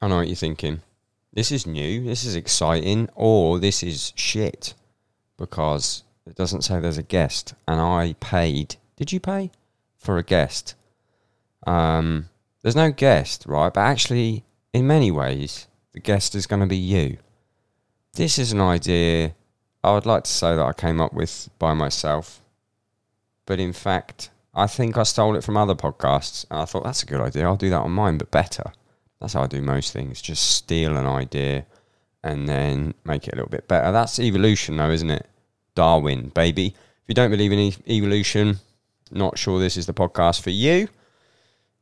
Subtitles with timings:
[0.00, 0.82] I know what you're thinking.
[1.32, 4.74] This is new, this is exciting, or this is shit.
[5.36, 7.54] Because it doesn't say there's a guest.
[7.66, 8.76] And I paid.
[8.96, 9.50] Did you pay?
[9.96, 10.74] For a guest.
[11.66, 12.28] Um,
[12.62, 13.72] there's no guest, right?
[13.72, 17.18] But actually, in many ways, the guest is going to be you.
[18.14, 19.34] This is an idea
[19.82, 22.42] I would like to say that I came up with by myself.
[23.46, 26.44] But in fact, I think I stole it from other podcasts.
[26.50, 27.44] And I thought that's a good idea.
[27.44, 28.72] I'll do that on mine, but better.
[29.20, 30.22] That's how I do most things.
[30.22, 31.66] Just steal an idea
[32.22, 33.92] and then make it a little bit better.
[33.92, 35.26] That's evolution, though, isn't it?
[35.74, 36.66] Darwin, baby.
[36.66, 38.58] If you don't believe in e- evolution,
[39.10, 40.88] not sure this is the podcast for you.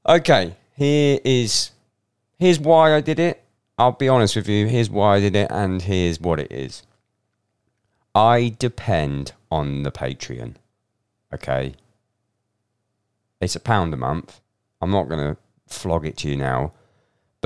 [0.06, 1.70] Okay, here is
[2.38, 3.42] here's why I did it.
[3.78, 4.66] I'll be honest with you.
[4.66, 6.82] Here's why I did it, and here's what it is.
[8.14, 10.54] I depend on the Patreon.
[11.34, 11.74] Okay,
[13.40, 14.40] it's a pound a month.
[14.80, 16.72] I'm not going to flog it to you now.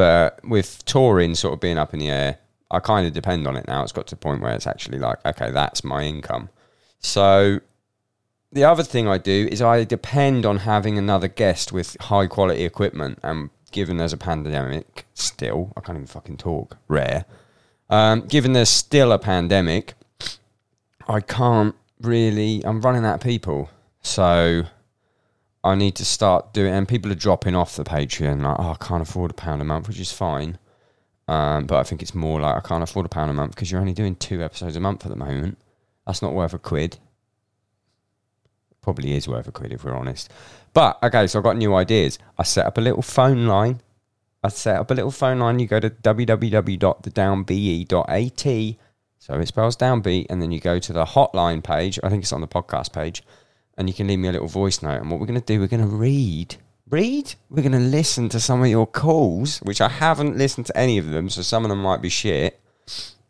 [0.01, 2.39] But with touring sort of being up in the air,
[2.71, 3.83] I kind of depend on it now.
[3.83, 6.49] It's got to the point where it's actually like, okay, that's my income.
[7.01, 7.61] So
[8.51, 12.65] the other thing I do is I depend on having another guest with high quality
[12.65, 13.19] equipment.
[13.23, 17.27] And given there's a pandemic still, I can't even fucking talk, rare.
[17.91, 19.93] Um, given there's still a pandemic,
[21.09, 23.69] I can't really, I'm running out of people.
[24.01, 24.63] So
[25.63, 28.43] I need to start doing, and people are dropping off the Patreon.
[28.43, 30.59] Like, oh, I can't afford a pound a month, which is fine.
[31.29, 33.71] Um, but I think it's more like I can't afford a pound a month because
[33.71, 35.59] you're only doing two episodes a month at the moment.
[36.07, 36.99] That's not worth a quid.
[38.81, 40.33] Probably is worth a quid if we're honest.
[40.73, 42.19] But okay, so I've got new ideas.
[42.39, 43.83] I set up a little phone line.
[44.43, 45.59] I set up a little phone line.
[45.59, 48.77] You go to www.thedownbe.at.
[49.19, 52.01] So it spells downbeat, and then you go to the hotline page.
[52.03, 53.23] I think it's on the podcast page
[53.81, 55.01] and you can leave me a little voice note.
[55.01, 56.57] And what we're going to do, we're going to read,
[56.91, 57.35] read.
[57.49, 60.99] We're going to listen to some of your calls, which I haven't listened to any
[60.99, 62.61] of them, so some of them might be shit.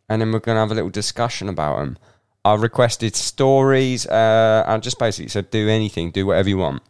[0.09, 1.99] And then we're going to have a little discussion about them.
[2.45, 4.09] I requested stories.
[4.09, 6.83] Uh, I just basically said, do anything, do whatever you want.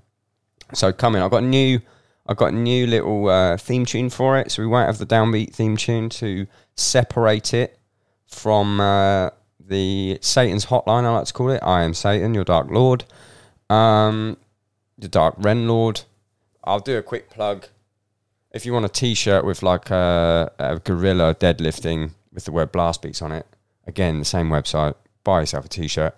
[0.72, 1.22] So come in.
[1.22, 1.80] I've got a new,
[2.26, 4.50] I've got a new little uh, theme tune for it.
[4.52, 7.78] So we won't have the downbeat theme tune to separate it
[8.26, 11.04] from uh, the Satan's hotline.
[11.04, 11.62] I like to call it.
[11.62, 13.04] I am Satan, your dark lord.
[13.70, 14.36] Um,
[14.98, 16.02] the Dark Ren Lord.
[16.64, 17.66] I'll do a quick plug.
[18.52, 23.00] If you want a T-shirt with like a, a gorilla deadlifting with the word Blast
[23.00, 23.46] Beats on it,
[23.86, 24.94] again the same website.
[25.22, 26.16] Buy yourself a T-shirt,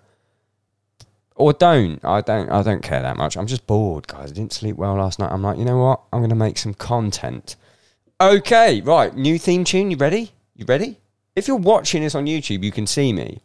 [1.35, 2.03] or don't.
[2.03, 2.49] I don't.
[2.49, 3.37] I don't care that much.
[3.37, 4.31] I'm just bored, guys.
[4.31, 5.31] I didn't sleep well last night.
[5.31, 6.01] I'm like, you know what?
[6.11, 7.55] I'm to make some content.
[8.19, 9.15] Okay, right.
[9.15, 9.91] New theme tune.
[9.91, 10.31] You ready?
[10.55, 10.97] You ready?
[11.35, 13.41] If you're watching this on YouTube, you can see me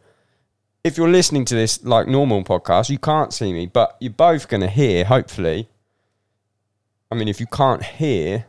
[0.84, 4.48] if you're listening to this like normal podcast, you can't see me, but you're both
[4.48, 5.68] going to hear, hopefully.
[7.10, 8.46] I mean, if you can't hear,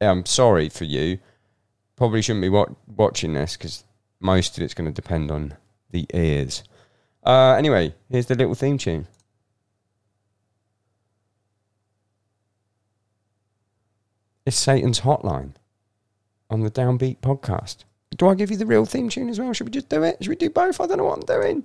[0.00, 1.18] I'm sorry for you.
[1.96, 3.84] Probably shouldn't be wa- watching this because
[4.20, 5.54] most of it's going to depend on
[5.90, 6.62] the ears.
[7.24, 9.06] Uh, anyway, here's the little theme tune.
[14.44, 15.54] It's Satan's Hotline
[16.48, 17.78] on the Downbeat podcast.
[18.16, 19.52] Do I give you the real theme tune as well?
[19.52, 20.16] Should we just do it?
[20.20, 20.80] Should we do both?
[20.80, 21.64] I don't know what I'm doing.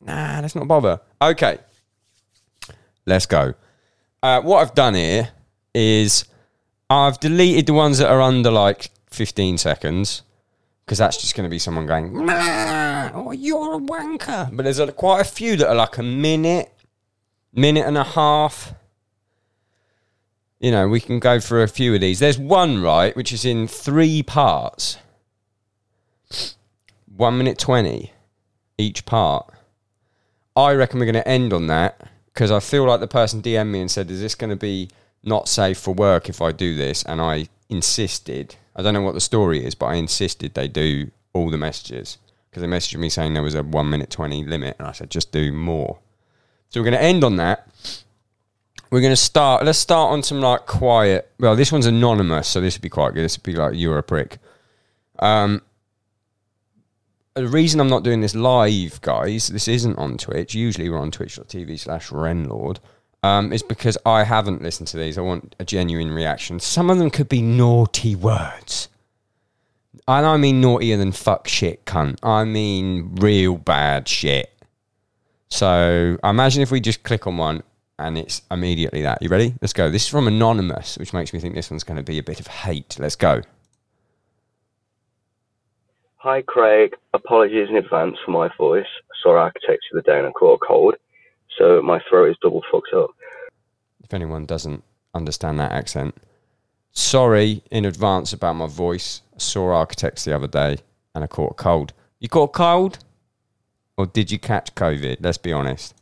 [0.00, 1.00] Nah, let's not bother.
[1.20, 1.58] Okay.
[3.06, 3.54] Let's go.
[4.22, 5.30] Uh, what I've done here
[5.74, 6.24] is
[6.88, 10.22] I've deleted the ones that are under like 15 seconds
[10.84, 14.54] because that's just going to be someone going, oh, you're a wanker.
[14.54, 16.72] But there's a, quite a few that are like a minute,
[17.52, 18.74] minute and a half.
[20.58, 22.18] You know, we can go through a few of these.
[22.18, 24.98] There's one, right, which is in three parts
[27.16, 28.12] one minute 20
[28.78, 29.52] each part.
[30.56, 33.70] I reckon we're going to end on that because I feel like the person DM'd
[33.70, 34.88] me and said, Is this going to be
[35.22, 37.02] not safe for work if I do this?
[37.04, 41.10] And I insisted, I don't know what the story is, but I insisted they do
[41.32, 42.18] all the messages
[42.50, 44.76] because they messaged me saying there was a one minute 20 limit.
[44.78, 45.98] And I said, Just do more.
[46.68, 47.68] So we're going to end on that.
[48.90, 51.30] We're going to start, let's start on some like quiet.
[51.38, 53.24] Well, this one's anonymous, so this would be quite good.
[53.24, 54.38] This would be like, You're a prick.
[55.18, 55.62] Um,
[57.34, 60.54] the reason I'm not doing this live, guys, this isn't on Twitch.
[60.54, 62.78] Usually we're on twitch.tv slash Renlord.
[63.22, 65.16] um, is because I haven't listened to these.
[65.16, 66.58] I want a genuine reaction.
[66.60, 68.88] Some of them could be naughty words.
[70.08, 72.18] And I mean naughtier than fuck shit cunt.
[72.22, 74.50] I mean real bad shit.
[75.48, 77.62] So imagine if we just click on one
[77.98, 79.22] and it's immediately that.
[79.22, 79.54] You ready?
[79.60, 79.90] Let's go.
[79.90, 82.40] This is from Anonymous, which makes me think this one's going to be a bit
[82.40, 82.96] of hate.
[82.98, 83.42] Let's go.
[86.22, 86.94] Hi, Craig.
[87.14, 88.86] Apologies in advance for my voice.
[89.24, 90.94] Sorry I texted you the day and I caught a cold,
[91.58, 93.10] so my throat is double fucked up.
[94.04, 94.84] If anyone doesn't
[95.14, 96.14] understand that accent,
[96.92, 99.22] sorry in advance about my voice.
[99.34, 100.78] I saw architects the other day
[101.12, 101.92] and I caught a cold.
[102.20, 103.00] You caught a cold?
[103.96, 105.16] Or did you catch COVID?
[105.18, 105.92] Let's be honest.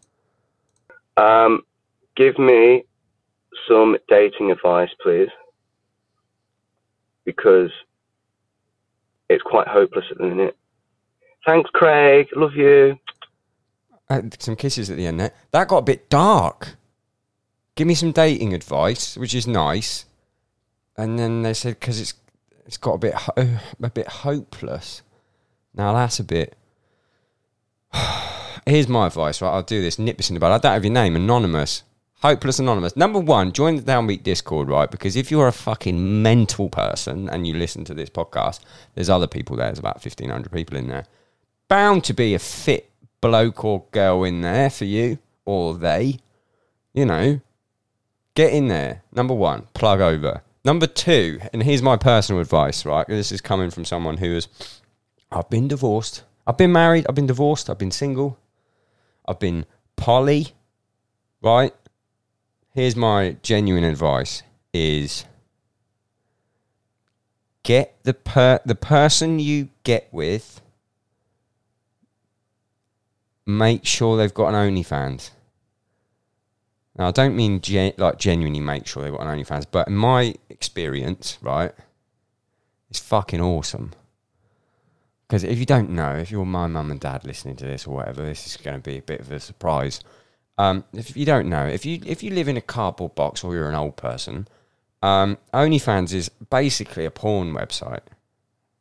[1.17, 1.63] Um,
[2.15, 2.85] give me
[3.67, 5.31] some dating advice, please,
[7.25, 7.71] because
[9.31, 10.57] it's quite hopeless at the minute.
[11.47, 12.27] Thanks, Craig.
[12.37, 12.99] Love you.
[14.09, 15.33] Uh, some kisses at the end there.
[15.53, 16.77] That got a bit dark.
[17.77, 20.05] Give me some dating advice, which is nice.
[20.97, 22.15] And then they said because it's
[22.67, 25.03] it's got a bit ho- a bit hopeless.
[25.75, 26.57] Now that's a bit.
[28.67, 29.51] Here's my advice, right?
[29.51, 29.99] I'll do this.
[29.99, 30.53] Nip this in the bud.
[30.53, 31.15] I don't have your name.
[31.15, 31.85] Anonymous.
[32.23, 32.97] Hopeless Anonymous.
[32.97, 34.91] Number one, join the Downbeat Discord, right?
[34.91, 38.61] Because if you're a fucking mental person and you listen to this podcast,
[38.95, 39.69] there's other people there.
[39.69, 41.07] There's about 1,500 people in there.
[41.69, 42.91] Bound to be a fit
[43.23, 46.19] bloke or girl in there for you or they.
[46.93, 47.41] You know,
[48.35, 49.03] get in there.
[49.13, 50.43] Number one, plug over.
[50.63, 53.07] Number two, and here's my personal advice, right?
[53.07, 54.49] This is coming from someone who has,
[55.33, 56.25] I've been divorced.
[56.47, 57.07] I've been married.
[57.09, 57.71] I've been divorced.
[57.71, 58.39] I've been single.
[59.27, 59.65] I've been
[59.97, 60.49] poly,
[61.43, 61.73] right?
[62.81, 64.43] Here's my genuine advice
[64.73, 65.27] is
[67.63, 70.63] get the per the person you get with
[73.47, 75.31] make sure they've got an OnlyFans.
[76.97, 79.97] Now I don't mean gen- like genuinely make sure they've got an OnlyFans, but in
[79.97, 81.73] my experience, right,
[82.89, 83.93] it's fucking awesome.
[85.27, 87.95] Because if you don't know, if you're my mum and dad listening to this or
[87.97, 90.01] whatever, this is going to be a bit of a surprise.
[90.61, 93.55] Um, if you don't know, if you if you live in a cardboard box or
[93.55, 94.47] you're an old person,
[95.03, 98.03] um, OnlyFans is basically a porn website.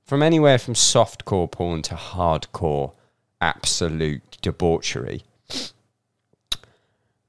[0.03, 2.91] From anywhere from softcore porn to hardcore,
[3.39, 5.23] absolute debauchery.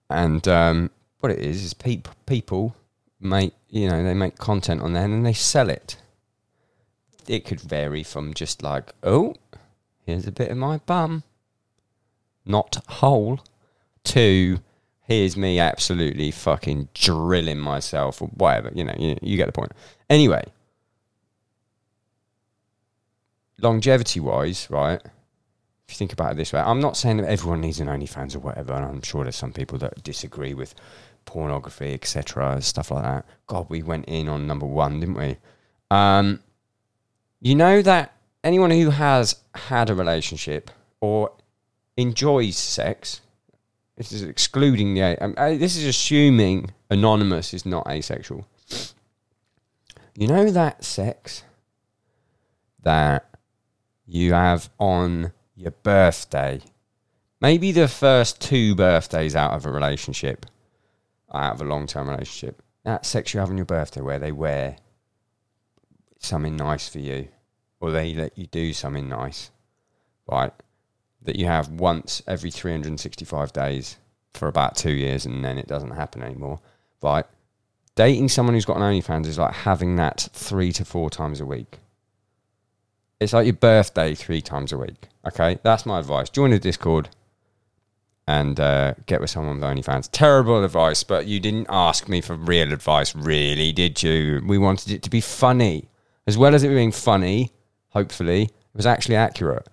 [0.09, 2.75] And um, what it is is peop- people
[3.21, 5.97] make you know they make content on there and they sell it.
[7.29, 9.37] It could vary from just like oh,
[10.05, 11.23] here's a bit of my bum,
[12.45, 13.39] not whole
[14.05, 14.59] to
[15.11, 18.71] here's me absolutely fucking drilling myself or whatever.
[18.75, 19.73] You know, you, you get the point.
[20.09, 20.45] Anyway,
[23.61, 25.01] longevity wise, right?
[25.03, 28.37] If you think about it this way, I'm not saying that everyone needs an OnlyFans
[28.37, 30.77] or whatever, and I'm sure there's some people that disagree with
[31.25, 33.27] pornography, etc., stuff like that.
[33.49, 35.37] God, we went in on number one, didn't we?
[35.91, 36.41] Um,
[37.41, 38.15] you know that
[38.45, 40.71] anyone who has had a relationship
[41.01, 41.33] or
[41.97, 43.21] enjoys sex,
[43.97, 45.23] this is excluding the.
[45.23, 48.47] Um, uh, this is assuming anonymous is not asexual.
[50.17, 51.45] You know that sex
[52.83, 53.31] that
[54.07, 56.61] you have on your birthday,
[57.41, 60.47] maybe the first two birthdays out of a relationship,
[61.33, 62.63] out of a long term relationship.
[62.85, 64.77] That sex you have on your birthday where they wear
[66.19, 67.29] something nice for you,
[67.81, 69.51] or they let you do something nice,
[70.27, 70.53] right?
[71.23, 73.99] That you have once every 365 days
[74.35, 76.61] for about two years and then it doesn't happen anymore,
[77.03, 77.27] right?
[77.95, 81.47] Dating someone who's got an OnlyFans is like having that three to four times a
[81.47, 81.79] week.
[83.19, 85.09] It's like your birthday three times a week.
[85.27, 86.31] Okay, that's my advice.
[86.31, 87.11] Join the Discord
[88.27, 90.09] and uh, get with someone with OnlyFans.
[90.11, 94.41] Terrible advice, but you didn't ask me for real advice, really, did you?
[94.47, 95.89] We wanted it to be funny.
[96.27, 97.53] As well as it being funny,
[97.89, 99.67] hopefully, it was actually accurate.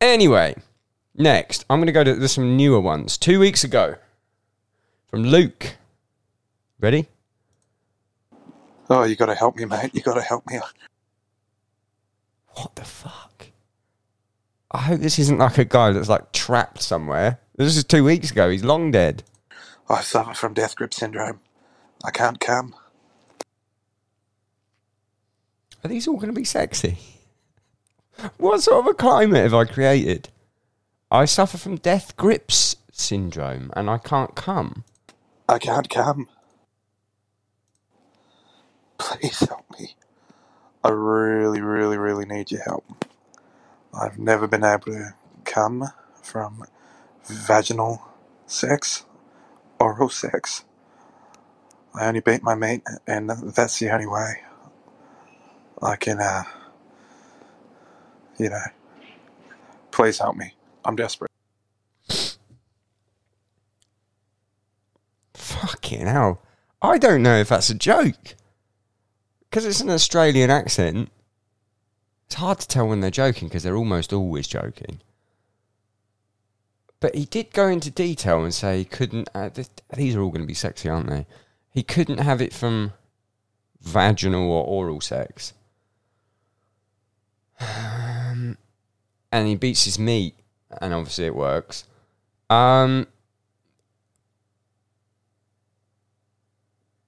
[0.00, 0.56] Anyway,
[1.14, 3.18] next, I'm going to go to there's some newer ones.
[3.18, 3.96] Two weeks ago,
[5.08, 5.76] from Luke.
[6.80, 7.08] Ready?
[8.90, 9.94] Oh, you got to help me, mate.
[9.94, 10.58] You got to help me.
[12.48, 13.46] What the fuck?
[14.70, 17.38] I hope this isn't like a guy that's like trapped somewhere.
[17.56, 18.50] This is two weeks ago.
[18.50, 19.22] He's long dead.
[19.88, 21.40] I suffer from death grip syndrome.
[22.04, 22.74] I can't come.
[25.84, 26.98] Are these all going to be sexy?
[28.36, 30.28] What sort of a climate have I created?
[31.14, 34.82] I suffer from death grips syndrome and I can't come.
[35.48, 36.26] I can't come.
[38.98, 39.94] Please help me.
[40.82, 43.04] I really, really, really need your help.
[43.96, 45.84] I've never been able to come
[46.20, 46.64] from
[47.24, 48.02] vaginal
[48.48, 49.04] sex
[49.78, 50.64] oral sex.
[51.94, 54.42] I only beat my mate, and that's the only way
[55.80, 56.42] I can, uh,
[58.36, 58.64] you know.
[59.92, 60.54] Please help me.
[60.84, 61.30] I'm desperate.
[65.34, 66.42] Fucking hell.
[66.82, 68.34] I don't know if that's a joke.
[69.48, 71.10] Because it's an Australian accent,
[72.26, 75.00] it's hard to tell when they're joking because they're almost always joking.
[77.00, 79.28] But he did go into detail and say he couldn't.
[79.34, 81.26] Uh, th- these are all going to be sexy, aren't they?
[81.70, 82.92] He couldn't have it from
[83.80, 85.52] vaginal or oral sex.
[87.60, 88.58] Um,
[89.30, 90.34] and he beats his meat,
[90.80, 91.84] and obviously it works.
[92.50, 93.06] Um,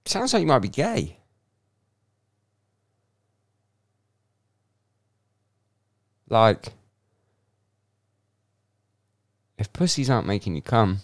[0.04, 1.18] sounds like you might be gay.
[6.28, 6.72] Like,
[9.58, 11.00] if pussies aren't making you come,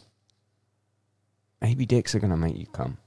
[1.61, 2.99] maybe dicks are going to make you come.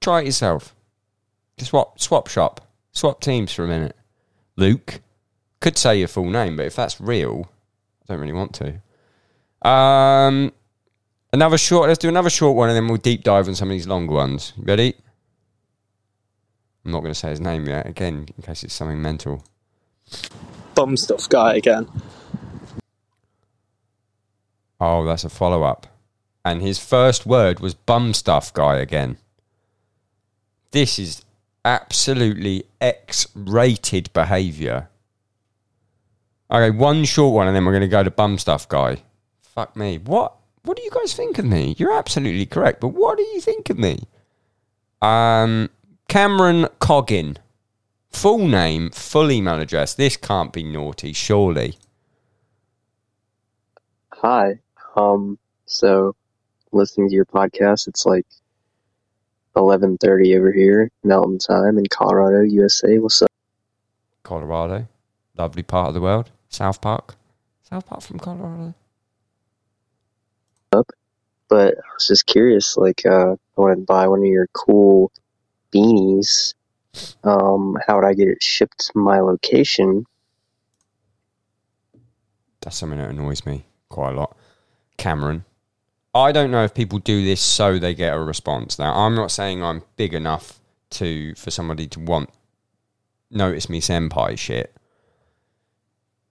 [0.00, 0.74] Try it yourself.
[1.58, 2.60] Just Swap, swap shop.
[2.92, 3.96] Swap teams for a minute.
[4.56, 5.00] Luke.
[5.66, 7.50] Could say your full name, but if that's real,
[8.04, 9.68] I don't really want to.
[9.68, 10.52] Um,
[11.32, 11.88] another short.
[11.88, 14.14] Let's do another short one, and then we'll deep dive on some of these longer
[14.14, 14.52] ones.
[14.56, 14.94] Ready?
[16.84, 17.84] I'm not going to say his name yet.
[17.84, 19.44] Again, in case it's something mental.
[20.76, 21.88] Bum stuff guy again.
[24.78, 25.88] Oh, that's a follow up.
[26.44, 29.16] And his first word was bum stuff guy again.
[30.70, 31.24] This is
[31.64, 34.90] absolutely X rated behaviour.
[36.50, 38.98] Okay, one short one, and then we're going to go to bum stuff guy.
[39.42, 39.98] Fuck me.
[39.98, 40.36] What?
[40.62, 41.74] What do you guys think of me?
[41.78, 44.00] You're absolutely correct, but what do you think of me?
[45.00, 45.70] Um,
[46.08, 47.38] Cameron Coggin.
[48.10, 49.94] Full name, full email address.
[49.94, 51.76] This can't be naughty, surely.
[54.12, 54.58] Hi.
[54.96, 56.16] Um, so
[56.72, 58.26] listening to your podcast, it's like
[59.54, 62.98] 11:30 over here, Mountain Time in Colorado, USA.
[62.98, 63.30] What's up?
[64.22, 64.88] Colorado.
[65.36, 66.30] Lovely part of the world.
[66.56, 67.16] South Park.
[67.62, 68.74] South Park from Colorado.
[70.72, 70.90] Up,
[71.48, 75.12] But I was just curious, like, uh, I wanted to buy one of your cool
[75.72, 76.54] beanies.
[77.22, 80.06] Um, how would I get it shipped to my location?
[82.62, 84.36] That's something that annoys me quite a lot.
[84.96, 85.44] Cameron.
[86.14, 88.78] I don't know if people do this so they get a response.
[88.78, 90.58] Now, I'm not saying I'm big enough
[90.90, 92.30] to for somebody to want
[93.30, 94.75] notice me senpai shit.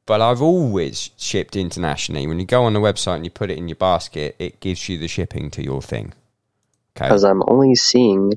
[0.05, 2.27] But I've always shipped internationally.
[2.27, 4.87] When you go on the website and you put it in your basket, it gives
[4.87, 6.13] you the shipping to your thing.
[6.95, 7.07] Okay.
[7.07, 8.33] Because I'm only seeing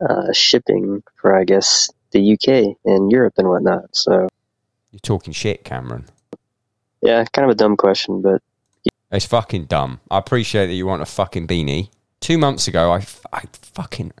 [0.00, 3.94] uh, shipping for, I guess, the UK and Europe and whatnot.
[3.94, 4.26] So,
[4.90, 6.06] You're talking shit, Cameron.
[7.02, 8.40] yeah, kind of a dumb question, but
[9.12, 10.00] It's fucking dumb.
[10.10, 11.90] I appreciate that you want a fucking beanie.
[12.20, 14.12] Two months ago, I, f- I fucking.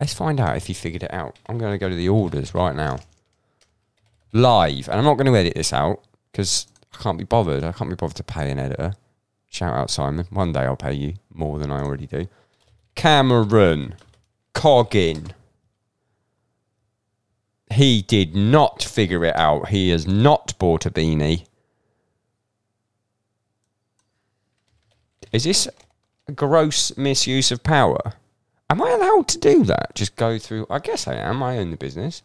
[0.00, 1.36] Let's find out if you figured it out.
[1.46, 2.98] I'm going to go to the orders right now.
[4.32, 4.88] Live.
[4.88, 6.02] And I'm not going to edit this out
[6.38, 7.64] because I can't be bothered.
[7.64, 8.92] I can't be bothered to pay an editor.
[9.50, 10.24] Shout out, Simon.
[10.30, 12.28] One day I'll pay you more than I already do.
[12.94, 13.96] Cameron
[14.54, 15.32] Coggin.
[17.72, 19.70] He did not figure it out.
[19.70, 21.44] He has not bought a beanie.
[25.32, 25.66] Is this
[26.28, 28.12] a gross misuse of power?
[28.70, 29.96] Am I allowed to do that?
[29.96, 30.68] Just go through.
[30.70, 31.42] I guess I am.
[31.42, 32.22] I own the business.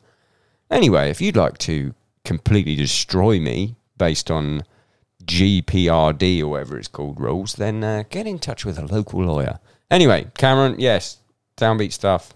[0.70, 4.64] Anyway, if you'd like to completely destroy me based on
[5.26, 9.60] GPRD or whatever it's called rules, then uh, get in touch with a local lawyer.
[9.90, 11.20] Anyway, Cameron, yes,
[11.58, 12.34] downbeat stuff.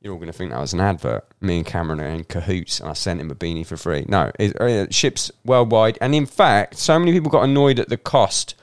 [0.00, 1.24] You're all going to think that was an advert.
[1.40, 4.04] Me and Cameron are in cahoots, and I sent him a beanie for free.
[4.08, 7.88] No, it, uh, it ships worldwide, and in fact, so many people got annoyed at
[7.88, 8.56] the cost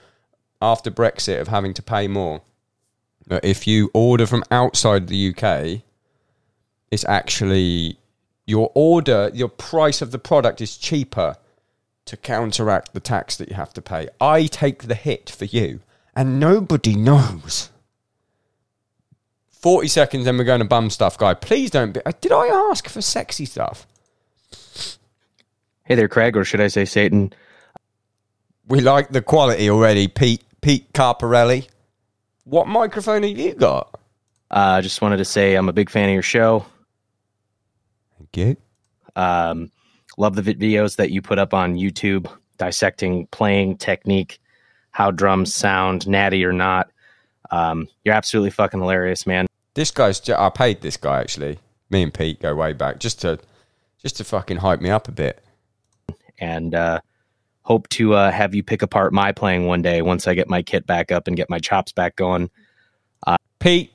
[0.61, 2.41] after Brexit of having to pay more.
[3.25, 5.81] But if you order from outside the UK,
[6.91, 7.99] it's actually
[8.45, 11.35] your order, your price of the product is cheaper
[12.09, 14.09] to counteract the tax that you have to pay.
[14.19, 15.79] I take the hit for you,
[16.15, 17.69] and nobody knows.
[19.51, 21.33] 40 seconds, then we're going to bum stuff, guy.
[21.33, 22.01] Please don't be.
[22.05, 23.85] uh, Did I ask for sexy stuff?
[25.83, 27.33] Hey there, Craig, or should I say Satan?
[28.67, 30.43] We like the quality already, Pete.
[30.61, 31.67] Pete Carparelli.
[32.43, 33.97] What microphone have you got?
[34.51, 36.65] I uh, just wanted to say I'm a big fan of your show.
[38.17, 38.57] Thank you.
[39.15, 39.71] Um,
[40.19, 44.39] love the videos that you put up on YouTube dissecting playing technique,
[44.91, 46.91] how drums sound, natty or not.
[47.49, 49.47] Um, you're absolutely fucking hilarious, man.
[49.73, 50.29] This guy's.
[50.29, 51.57] I paid this guy actually.
[51.89, 53.39] Me and Pete go way back just to,
[53.99, 55.43] just to fucking hype me up a bit.
[56.37, 56.99] And uh,
[57.63, 60.61] hope to uh, have you pick apart my playing one day once I get my
[60.61, 62.51] kit back up and get my chops back going.
[63.25, 63.91] Uh, Pete,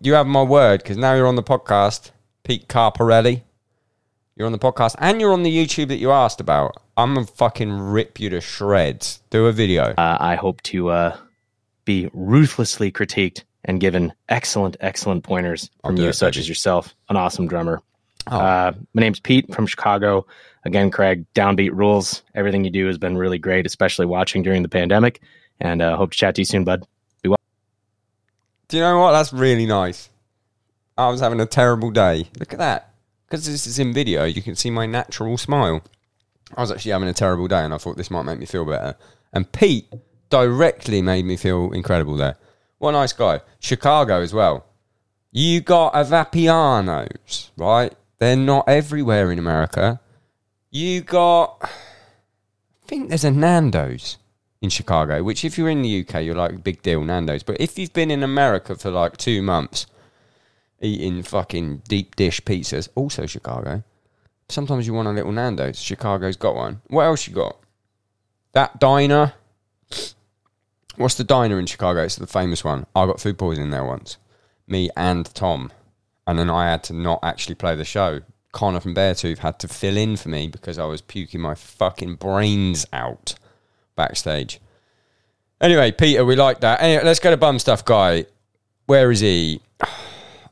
[0.00, 2.12] you have my word because now you're on the podcast.
[2.42, 3.42] Pete Carparelli,
[4.40, 6.74] you're on the podcast and you're on the YouTube that you asked about.
[6.96, 9.20] I'm gonna fucking rip you to shreds.
[9.28, 9.92] Do a video.
[9.98, 11.16] Uh, I hope to uh,
[11.84, 16.40] be ruthlessly critiqued and given excellent, excellent pointers from you, it, such baby.
[16.40, 17.82] as yourself, an awesome drummer.
[18.30, 18.38] Oh.
[18.38, 20.26] Uh, my name's Pete from Chicago.
[20.64, 22.22] Again, Craig, Downbeat rules.
[22.34, 25.20] Everything you do has been really great, especially watching during the pandemic.
[25.60, 26.86] And uh, hope to chat to you soon, bud.
[27.22, 27.38] Be well.
[28.68, 29.12] Do you know what?
[29.12, 30.08] That's really nice.
[30.96, 32.28] I was having a terrible day.
[32.38, 32.89] Look at that.
[33.30, 35.84] Because this is in video, you can see my natural smile.
[36.56, 38.64] I was actually having a terrible day and I thought this might make me feel
[38.64, 38.96] better.
[39.32, 39.86] And Pete
[40.30, 42.36] directly made me feel incredible there.
[42.78, 43.40] What a nice guy.
[43.60, 44.66] Chicago as well.
[45.30, 47.94] You got Avapianos, right?
[48.18, 50.00] They're not everywhere in America.
[50.72, 54.18] You got, I think there's a Nando's
[54.60, 57.44] in Chicago, which if you're in the UK, you're like big deal Nando's.
[57.44, 59.86] But if you've been in America for like two months
[60.80, 63.82] eating fucking deep dish pizzas, also Chicago,
[64.48, 65.78] sometimes you want a little Nando's.
[65.78, 66.80] Chicago's got one.
[66.88, 67.58] What else you got?
[68.52, 69.34] That diner.
[70.96, 72.02] What's the diner in Chicago?
[72.02, 72.86] It's the famous one.
[72.94, 74.16] I got food poisoning there once.
[74.66, 75.72] Me and Tom.
[76.26, 78.20] And then I had to not actually play the show.
[78.52, 82.16] Connor from Beartooth had to fill in for me because I was puking my fucking
[82.16, 83.34] brains out
[83.96, 84.60] backstage.
[85.60, 86.82] Anyway, Peter, we like that.
[86.82, 88.26] Anyway, let's go to bum stuff, guy.
[88.86, 89.60] Where is he?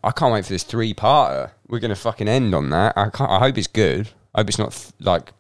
[0.03, 1.51] I can't wait for this three parter.
[1.67, 2.97] We're gonna fucking end on that.
[2.97, 4.09] I can't, I hope it's good.
[4.35, 5.33] I hope it's not like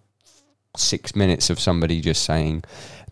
[0.77, 2.65] six minutes of somebody just saying,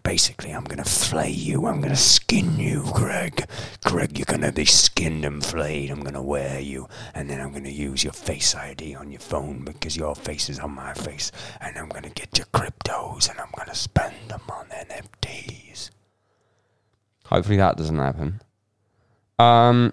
[0.02, 1.66] basically, I'm gonna flay you.
[1.66, 3.44] I'm gonna skin you, Greg.
[3.84, 5.90] Greg, you're gonna be skinned and flayed.
[5.90, 9.64] I'm gonna wear you, and then I'm gonna use your Face ID on your phone
[9.64, 13.50] because your face is on my face, and I'm gonna get your cryptos and I'm
[13.56, 15.90] gonna spend them on NFTs.
[17.26, 18.40] Hopefully that doesn't happen.
[19.38, 19.92] Um,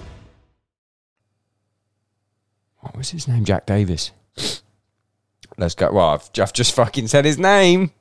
[3.01, 3.45] What was his name?
[3.45, 4.11] Jack Davis.
[5.57, 5.91] Let's go.
[5.91, 7.93] Well, I've, I've just fucking said his name.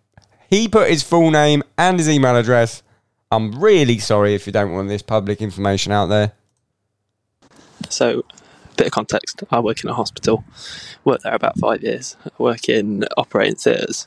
[0.50, 2.82] He put his full name and his email address.
[3.32, 6.32] I'm really sorry if you don't want this public information out there.
[7.88, 8.26] So,
[8.76, 9.42] bit of context.
[9.50, 10.44] I work in a hospital.
[11.06, 12.18] Worked there about five years.
[12.26, 14.06] I work in operating theatres.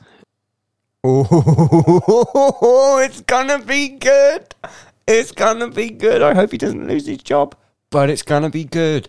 [1.02, 4.54] Oh, it's gonna be good.
[5.08, 6.22] It's gonna be good.
[6.22, 7.56] I hope he doesn't lose his job,
[7.90, 9.08] but it's gonna be good.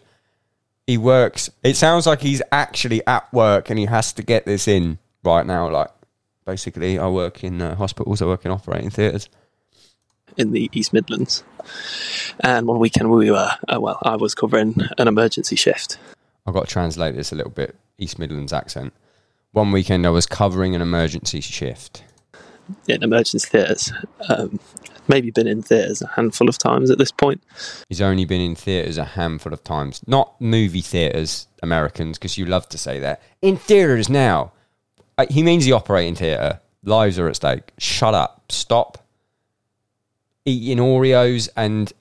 [0.88, 1.50] He works.
[1.64, 5.46] It sounds like he's actually at work and he has to get this in right
[5.46, 5.70] now.
[5.70, 5.90] Like,
[6.46, 8.22] basically, I work in uh, hospitals.
[8.22, 9.28] I work in operating theatres.
[10.38, 11.44] in the East Midlands.
[12.42, 15.98] And one weekend we were, uh, well, I was covering an emergency shift.
[16.46, 17.76] I've got to translate this a little bit.
[17.98, 18.94] East Midlands accent.
[19.54, 22.04] One weekend I was covering an emergency shift.
[22.88, 23.92] in emergency theatres.
[24.30, 24.60] Um,
[25.08, 27.42] maybe been in theatres a handful of times at this point.
[27.90, 30.02] He's only been in theatres a handful of times.
[30.08, 33.22] Not movie theatres, Americans, because you love to say that.
[33.42, 34.52] In theatres now.
[35.30, 36.60] He means the operating theatre.
[36.84, 37.72] Lives are at stake.
[37.78, 38.52] Shut up.
[38.52, 38.98] Stop
[40.46, 41.92] eating Oreos and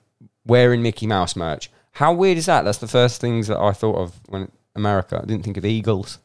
[0.45, 1.71] wearing Mickey Mouse merch.
[1.93, 2.63] How weird is that?
[2.63, 5.19] That's the first things that I thought of when America.
[5.23, 6.19] I didn't think of Eagles.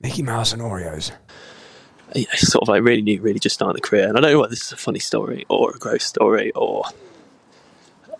[0.00, 1.12] Mickey Mouse and Oreos.
[2.36, 4.08] Sort of like really new, really just starting the career.
[4.08, 6.84] And I don't know whether this is a funny story or a gross story or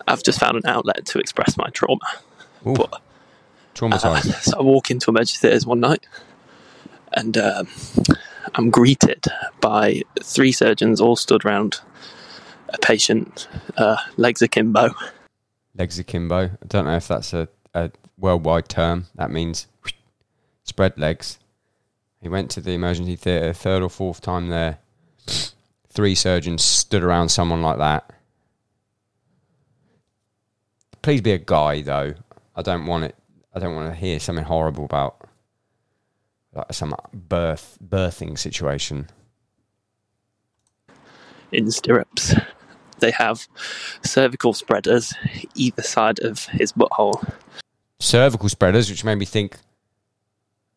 [0.08, 2.04] I've just found an outlet to express my trauma.
[2.66, 3.00] Ooh, But
[3.74, 4.32] traumatized.
[4.42, 6.06] so I walk into emergency theatres one night
[7.12, 7.68] and um,
[8.54, 9.24] I'm greeted
[9.60, 11.80] by three surgeons all stood round
[12.70, 14.90] a patient, uh, legs akimbo.
[15.76, 16.36] legs akimbo.
[16.46, 19.06] I don't know if that's a, a worldwide term.
[19.14, 19.68] That means
[20.64, 21.38] spread legs.
[22.24, 24.78] He went to the emergency theatre, third or fourth time there.
[25.90, 28.10] Three surgeons stood around someone like that.
[31.02, 32.14] Please be a guy, though.
[32.56, 33.14] I don't want it.
[33.54, 35.28] I don't want to hear something horrible about
[36.54, 39.10] like some birth birthing situation.
[41.52, 42.34] in stirrups.
[43.00, 43.46] They have
[44.02, 45.12] cervical spreaders
[45.54, 47.34] either side of his butthole.
[48.00, 49.58] cervical spreaders, which made me think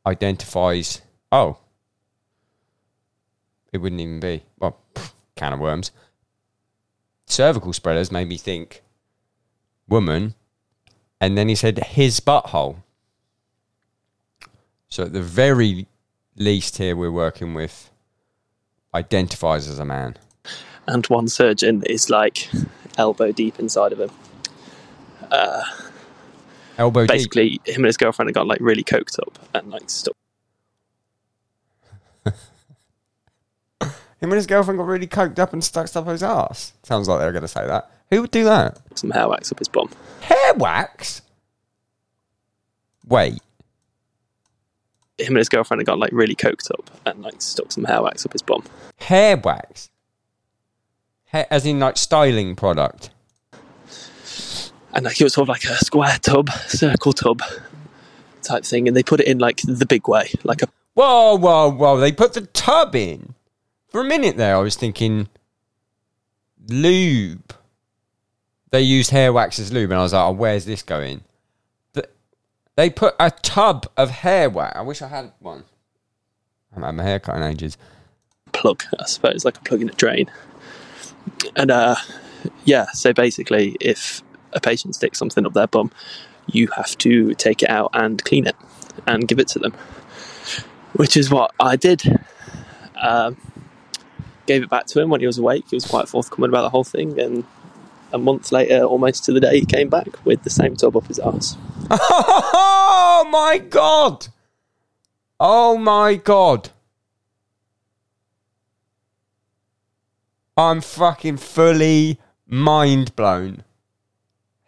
[0.06, 1.04] identifies.
[1.32, 1.58] Oh,
[3.74, 5.92] it wouldn't even be well, pff, can of worms.
[7.26, 8.82] cervical spreaders made me think
[9.88, 10.36] woman,
[11.20, 12.78] and then he said his butthole.
[14.90, 15.88] So at the very
[16.36, 17.92] least, here we're working with
[18.94, 20.18] identifies as a man.
[20.88, 22.50] and one surgeon is like
[22.98, 24.12] elbow deep inside of him.
[25.30, 25.64] Uh,
[26.78, 27.10] Elbow deep.
[27.10, 30.16] Basically, him and his girlfriend had got like really coked up and like stuck
[34.20, 36.74] Him and his girlfriend got really coked up and stuck stuff up his ass.
[36.84, 37.92] Sounds like they were going to say that.
[38.10, 38.80] Who would do that?
[38.96, 39.90] some hair wax up his bum.
[40.22, 41.22] Hair wax?
[43.06, 43.40] Wait.
[45.18, 48.02] Him and his girlfriend had got like really coked up and like stuck some hair
[48.02, 48.64] wax up his bum.
[48.98, 49.90] Hair wax?
[51.26, 53.12] Hair, as in like styling product?
[54.94, 57.42] And like it was sort of like a square tub, circle tub
[58.42, 61.70] type thing, and they put it in like the big way, like a Whoa, whoa,
[61.70, 62.00] whoa.
[62.00, 63.36] They put the tub in.
[63.90, 65.30] For a minute there, I was thinking
[66.68, 67.54] lube.
[68.72, 71.22] They used hair wax as lube, and I was like, oh, where's this going?
[72.76, 74.76] They put a tub of hair wax.
[74.76, 75.66] I wish I had one.
[76.72, 77.78] I haven't had my hair cut in ages.
[78.52, 80.32] plug, I suppose, like a plug in a drain.
[81.56, 81.96] And uh,
[82.66, 85.92] yeah, so basically, if a patient sticks something up their bum,
[86.48, 88.56] you have to take it out and clean it
[89.06, 89.76] and give it to them,
[90.98, 92.04] which is what I did.
[93.00, 93.38] Um,
[94.46, 95.66] gave it back to him when he was awake.
[95.70, 97.44] He was quite forthcoming about the whole thing, and
[98.12, 101.08] a month later, almost to the day, he came back with the same tub up
[101.08, 101.58] his ass.
[103.20, 104.28] Oh my god!
[105.40, 106.70] Oh my god!
[110.56, 113.64] I'm fucking fully mind blown.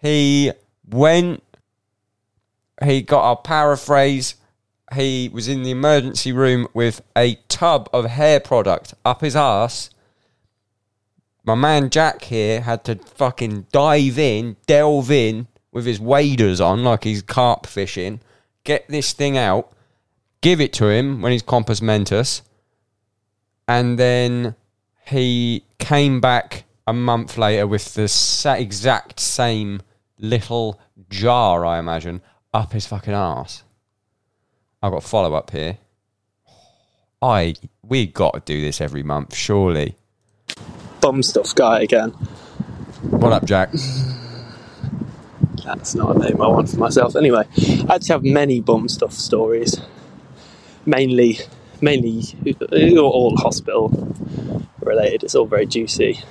[0.02, 0.52] He
[0.88, 1.44] went,
[2.84, 4.36] he got, I'll paraphrase,
[4.94, 9.90] he was in the emergency room with a tub of hair product up his ass.
[11.44, 16.84] My man Jack here had to fucking dive in, delve in with his waders on,
[16.84, 18.22] like he's carp fishing,
[18.64, 19.72] get this thing out,
[20.42, 22.42] give it to him when he's compos mentis,
[23.68, 24.56] and then
[25.06, 29.82] he came back a month later with the exact same
[30.18, 32.22] little jar, I imagine,
[32.54, 33.64] up his fucking ass.
[34.82, 35.78] I've got follow up here.
[37.22, 39.96] I we got to do this every month, surely.
[41.02, 42.12] Bum stuff guy again.
[43.02, 43.72] What up, Jack?
[45.66, 47.16] That's not a name I want for myself.
[47.16, 47.46] Anyway,
[47.90, 49.80] I actually have many bum stuff stories.
[50.86, 51.40] Mainly,
[51.82, 52.24] mainly
[52.98, 54.16] all hospital
[54.80, 55.24] related.
[55.24, 56.22] It's all very juicy.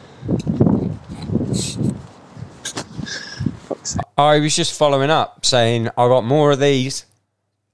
[4.17, 7.05] I was just following up, saying I got more of these.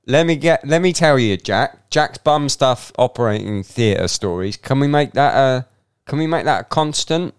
[0.07, 0.67] Let me get.
[0.67, 1.91] Let me tell you, Jack.
[1.91, 4.57] Jack's bum stuff operating theatre stories.
[4.57, 5.67] Can we make that a?
[6.07, 7.35] Can we make that a constant?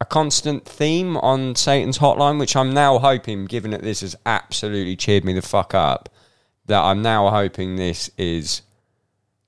[0.00, 4.94] A constant theme on Satan's Hotline, which I'm now hoping, given that this has absolutely
[4.94, 6.10] cheered me the fuck up,
[6.66, 8.60] that I'm now hoping this is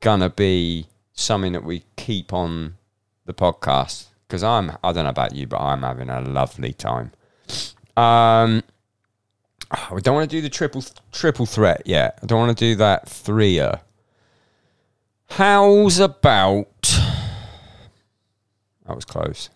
[0.00, 2.76] gonna be something that we keep on
[3.26, 4.72] the podcast because I'm.
[4.82, 7.12] I don't know about you, but I'm having a lovely time.
[7.96, 8.62] Um,
[9.76, 12.18] oh, we don't want to do the triple triple threat yet.
[12.22, 13.80] I don't want to do that threer.
[15.30, 16.66] How's about?
[18.86, 19.50] That was close.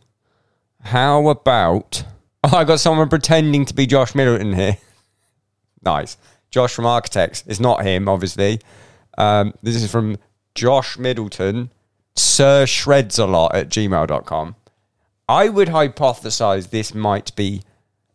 [0.82, 2.04] How about?
[2.44, 4.76] Oh, I got someone pretending to be Josh Middleton here.
[5.82, 6.18] nice.
[6.50, 7.44] Josh from Architects.
[7.46, 8.60] It's not him, obviously.
[9.16, 10.18] Um, this is from
[10.54, 11.70] Josh Middleton,
[12.14, 14.56] Sir Shreds a lot at gmail.com.
[15.28, 17.62] I would hypothesize this might be.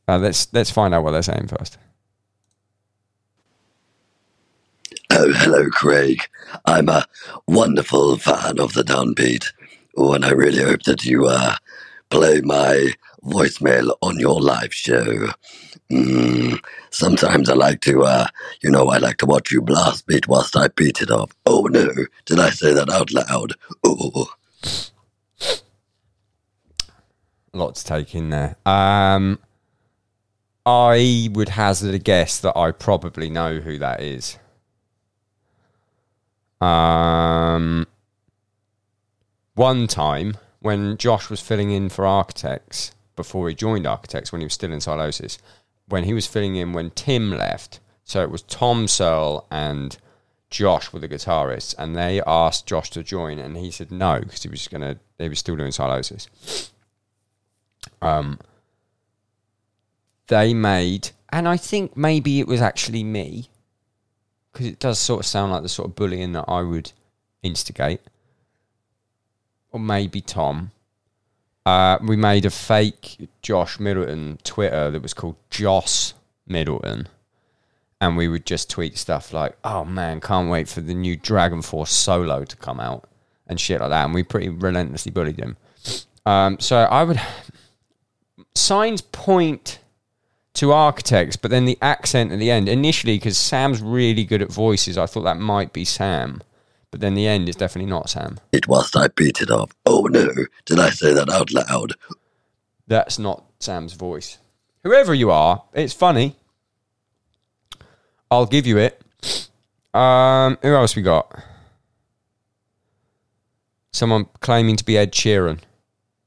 [0.08, 1.78] Uh, let's let's find out what they're saying first.
[5.19, 6.21] Oh, hello, Craig.
[6.65, 7.03] I'm a
[7.47, 9.51] wonderful fan of the downbeat.
[9.97, 11.56] Oh, and I really hope that you uh,
[12.12, 15.30] play my voicemail on your live show.
[15.91, 16.60] Mm,
[16.91, 18.27] sometimes I like to, uh,
[18.62, 21.32] you know, I like to watch you blast beat whilst I beat it off.
[21.47, 21.89] Oh no,
[22.27, 23.53] did I say that out loud?
[23.84, 24.27] Oh,
[27.53, 28.56] lot to take in there.
[28.67, 29.39] Um,
[30.63, 34.38] I would hazard a guess that I probably know who that is.
[36.62, 37.88] Um,
[39.54, 44.46] one time when Josh was filling in for Architects before he joined Architects, when he
[44.46, 45.38] was still in Sylosis,
[45.88, 49.98] when he was filling in when Tim left, so it was Tom Searle and
[50.50, 54.43] Josh were the guitarists, and they asked Josh to join, and he said no because
[54.43, 54.98] he was gonna.
[55.17, 56.72] They were still doing Sylosis.
[58.02, 58.39] Um,
[60.28, 63.50] they made, and I think maybe it was actually me,
[64.58, 66.91] because it does sort of sound like the sort of bullying that I would
[67.43, 68.02] instigate,
[69.72, 70.72] or maybe Tom.
[71.63, 76.15] Uh, we made a fake Josh Middleton Twitter that was called Joss
[76.48, 77.08] Middleton.
[78.02, 81.62] And we would just tweet stuff like, oh man, can't wait for the new Dragon
[81.62, 83.08] Force solo to come out
[83.46, 84.06] and shit like that.
[84.06, 85.58] And we pretty relentlessly bullied him.
[86.26, 87.22] Um, so I would.
[88.56, 89.80] Signs point
[90.58, 92.67] to architects, but then the accent at the end.
[92.67, 96.41] Initially, because Sam's really good at voices, I thought that might be Sam.
[96.89, 98.39] But then the end is definitely not Sam.
[98.52, 99.72] It was I beat it off.
[99.86, 100.30] Oh no,
[100.65, 101.93] did I say that out loud?
[102.88, 104.39] That's not Sam's voice.
[104.84, 106.36] Whoever you are, it's funny.
[108.32, 109.02] I'll give you it.
[109.93, 111.43] Um, who else we got?
[113.91, 115.60] Someone claiming to be Ed Sheeran.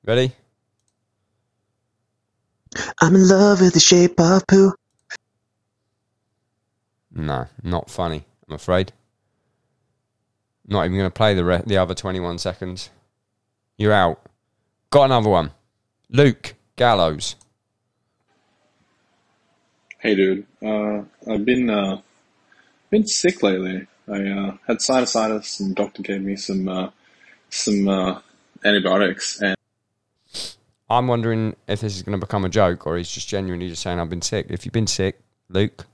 [0.04, 0.32] Ready?
[3.00, 4.74] I'm in love with the shape of poo.
[7.12, 8.24] No, not funny.
[8.48, 8.92] I'm afraid.
[10.66, 12.90] Not even going to play the re- the other 21 seconds.
[13.76, 14.20] You're out.
[14.90, 15.50] Got another one.
[16.10, 17.34] Luke Gallows.
[19.98, 20.46] Hey, dude.
[20.64, 22.00] Uh, I've been uh,
[22.90, 23.86] been sick lately.
[24.08, 26.90] I uh, had sinusitis, and the doctor gave me some uh,
[27.48, 28.20] some uh,
[28.64, 29.40] antibiotics.
[29.40, 29.56] And
[30.90, 33.82] I'm wondering if this is going to become a joke or he's just genuinely just
[33.82, 34.46] saying I've been sick.
[34.50, 35.86] If you've been sick, Luke,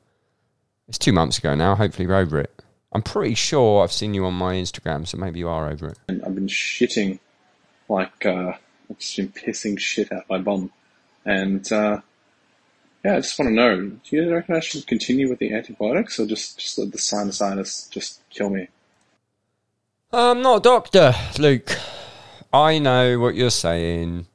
[0.89, 1.75] it's two months ago now.
[1.75, 2.63] Hopefully you're over it.
[2.93, 5.99] I'm pretty sure I've seen you on my Instagram, so maybe you are over it.
[6.09, 7.19] I've been shitting
[7.91, 8.55] like uh,
[8.91, 10.73] I've just been pissing shit out my bum.
[11.27, 12.01] And uh,
[13.05, 16.19] yeah, I just want to know: Do you reckon I should continue with the antibiotics,
[16.19, 18.69] or just just let the sinusitis just kill me?
[20.13, 21.77] I'm not a doctor, Luke.
[22.53, 24.27] I know what you're saying.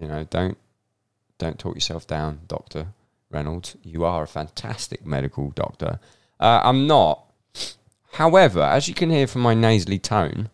[0.00, 0.58] You know, don't
[1.38, 2.88] don't talk yourself down, Doctor
[3.30, 3.76] Reynolds.
[3.82, 6.00] You are a fantastic medical doctor.
[6.38, 7.24] Uh, I'm not.
[8.12, 10.50] However, as you can hear from my nasally tone,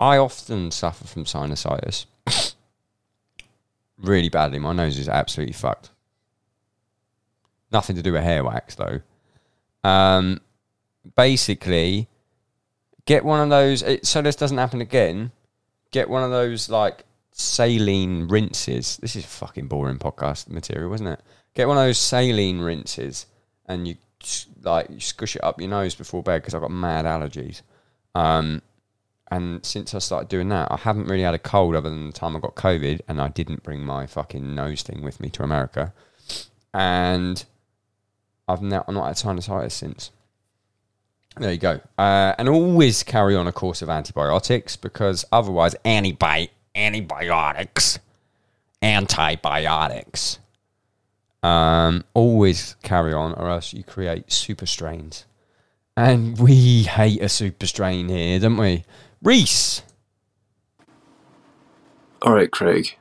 [0.00, 2.06] I often suffer from sinusitis.
[3.98, 4.58] really badly.
[4.58, 5.90] My nose is absolutely fucked.
[7.70, 9.00] Nothing to do with hair wax though.
[9.84, 10.40] Um,
[11.16, 12.08] basically,
[13.04, 13.82] get one of those.
[13.82, 15.32] It, so this doesn't happen again.
[15.90, 17.04] Get one of those like
[17.38, 18.98] saline rinses.
[18.98, 21.20] This is fucking boring podcast material, isn't it?
[21.54, 23.26] Get one of those saline rinses,
[23.66, 23.96] and you
[24.62, 27.62] like you squish it up your nose before bed because I've got mad allergies.
[28.14, 28.62] Um,
[29.30, 32.12] and since I started doing that, I haven't really had a cold other than the
[32.12, 35.42] time I got COVID, and I didn't bring my fucking nose thing with me to
[35.42, 35.92] America.
[36.74, 37.44] And
[38.48, 40.10] I've now not had sinusitis since.
[41.36, 41.80] There you go.
[41.96, 47.98] Uh, and always carry on a course of antibiotics because otherwise, antibi- antibiotics,
[48.82, 50.38] antibiotics.
[51.42, 55.24] Um, always carry on, or else you create super strains.
[55.96, 58.84] And we hate a super strain here, don't we?
[59.22, 59.82] Reese.
[62.24, 62.96] Alright, Craig.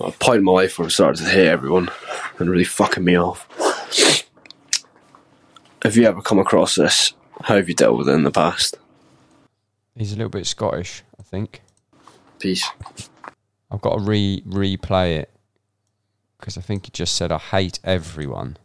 [0.00, 1.90] A point in my life where I started to hate everyone
[2.38, 3.46] and really fucking me off.
[5.82, 7.12] Have you ever come across this?
[7.42, 8.76] How have you dealt with it in the past?
[9.96, 11.62] He's a little bit Scottish, I think.
[12.42, 12.68] Peace.
[13.70, 15.30] I've got to re replay it
[16.40, 18.56] because I think he just said I hate everyone.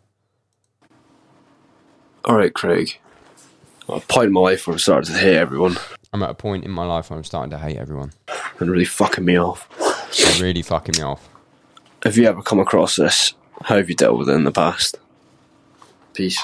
[2.27, 2.97] Alright, Craig.
[3.87, 5.77] A point in my life where I started to hate everyone
[6.11, 8.13] I'm at a point in my life where I'm starting to hate everyone.
[8.59, 9.69] and really fucking me off.
[10.17, 11.29] They're really fucking me off.
[12.03, 13.35] Have you ever come across this?
[13.61, 14.97] How have you dealt with it in the past?
[16.15, 16.43] Peace.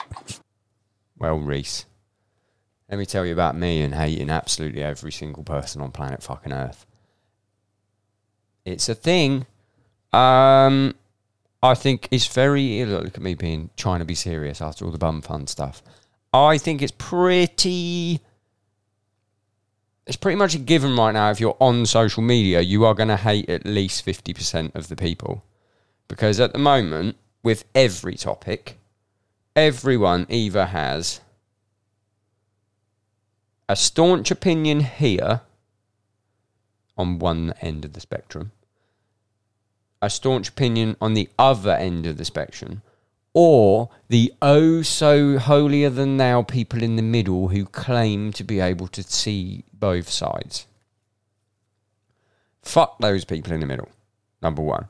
[1.18, 1.88] Well, Reese,
[2.92, 6.54] let me tell you about me and hating absolutely every single person on planet fucking
[6.54, 6.86] Earth.
[8.66, 9.46] It's a thing.
[10.12, 10.96] Um,
[11.62, 12.86] I think it's very.
[12.86, 15.82] Look at me being trying to be serious after all the bum fun stuff.
[16.34, 18.22] I think it's pretty.
[20.06, 21.32] It's pretty much a given right now.
[21.32, 24.88] If you're on social media, you are going to hate at least fifty percent of
[24.88, 25.44] the people,
[26.08, 28.78] because at the moment, with every topic,
[29.56, 31.22] everyone either has
[33.70, 35.42] a staunch opinion here
[36.98, 38.52] on one end of the spectrum,
[40.02, 42.82] a staunch opinion on the other end of the spectrum,
[43.34, 48.60] or the oh so holier than thou people in the middle who claim to be
[48.60, 50.68] able to see both sides.
[52.62, 53.90] Fuck those people in the middle,
[54.42, 54.88] number one.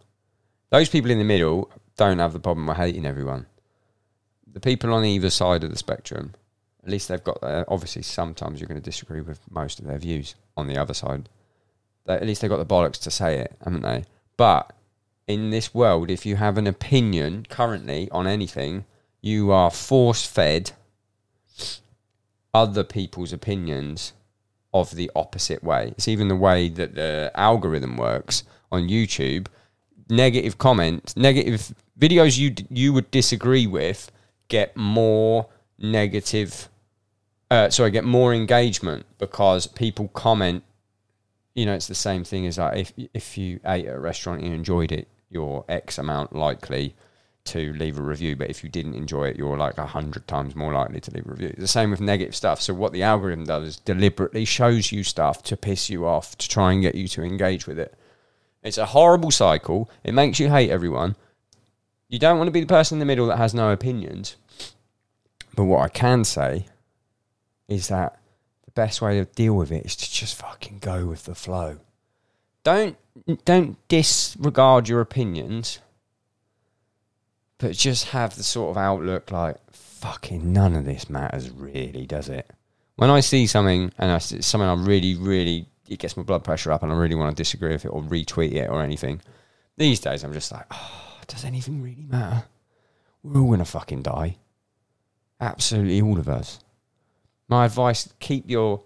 [0.70, 3.46] Those people in the middle don't have the problem with hating everyone
[4.54, 6.34] the people on either side of the spectrum,
[6.84, 9.98] at least they've got their, obviously sometimes you're going to disagree with most of their
[9.98, 11.28] views on the other side.
[12.06, 14.06] They, at least they've got the bollocks to say it, haven't they?
[14.38, 14.74] But
[15.28, 18.86] in this world, if you have an opinion currently on anything,
[19.22, 20.72] you are force fed
[22.54, 24.14] other people's opinions
[24.74, 25.94] of the opposite way.
[25.98, 29.48] It's even the way that the algorithm works on YouTube.
[30.10, 34.12] Negative comments, negative videos you you would disagree with
[34.50, 35.48] get more
[35.80, 36.70] negative.
[37.50, 40.64] Uh, sorry, get more engagement because people comment.
[41.56, 44.42] You know, it's the same thing as like if if you ate at a restaurant
[44.42, 46.96] and you enjoyed it, you're X amount likely
[47.46, 48.36] to leave a review.
[48.36, 51.28] But if you didn't enjoy it, you're like a hundred times more likely to leave
[51.28, 51.54] a review.
[51.58, 52.62] The same with negative stuff.
[52.62, 56.50] So what the algorithm does is deliberately shows you stuff to piss you off to
[56.50, 57.94] try and get you to engage with it.
[58.64, 59.90] It's a horrible cycle.
[60.04, 61.16] It makes you hate everyone.
[62.08, 64.38] You don't want to be the person in the middle that has no opinions.
[65.56, 66.68] But what I can say
[67.68, 68.20] is that
[68.76, 71.80] best way to deal with it is to just fucking go with the flow.
[72.64, 72.98] Don't
[73.46, 75.80] don't disregard your opinions,
[77.58, 82.30] but just have the sort of outlook like fucking none of this matters really, does
[82.30, 82.50] it?
[82.96, 86.44] When I see something and I see something I really, really it gets my blood
[86.44, 89.22] pressure up and I really want to disagree with it or retweet it or anything.
[89.78, 92.46] These days I'm just like, oh, does anything really matter?
[93.22, 94.38] We're all gonna fucking die.
[95.40, 96.60] Absolutely all of us.
[97.54, 98.82] My advice: keep your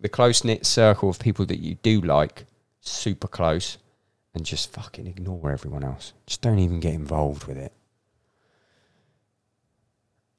[0.00, 2.46] the close knit circle of people that you do like
[2.80, 3.78] super close,
[4.34, 6.12] and just fucking ignore everyone else.
[6.26, 7.72] Just don't even get involved with it.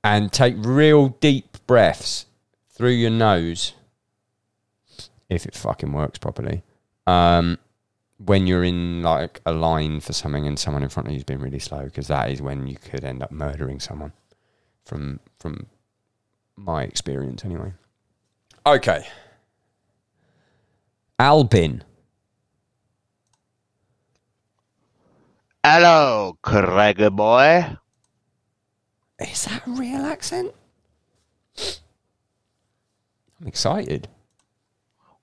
[0.04, 2.26] And take real deep breaths
[2.72, 3.72] through your nose,
[5.30, 6.62] if it fucking works properly.
[7.08, 7.58] Um,
[8.18, 11.40] when you're in like a line for something and someone in front of you's been
[11.40, 14.12] really slow, because that is when you could end up murdering someone.
[14.84, 15.68] From from
[16.58, 17.74] my experience, anyway.
[18.66, 19.06] Okay.
[21.20, 21.84] Albin.
[25.64, 27.78] Hello, Craig boy.
[29.20, 30.54] Is that a real accent?
[33.40, 34.08] I'm excited.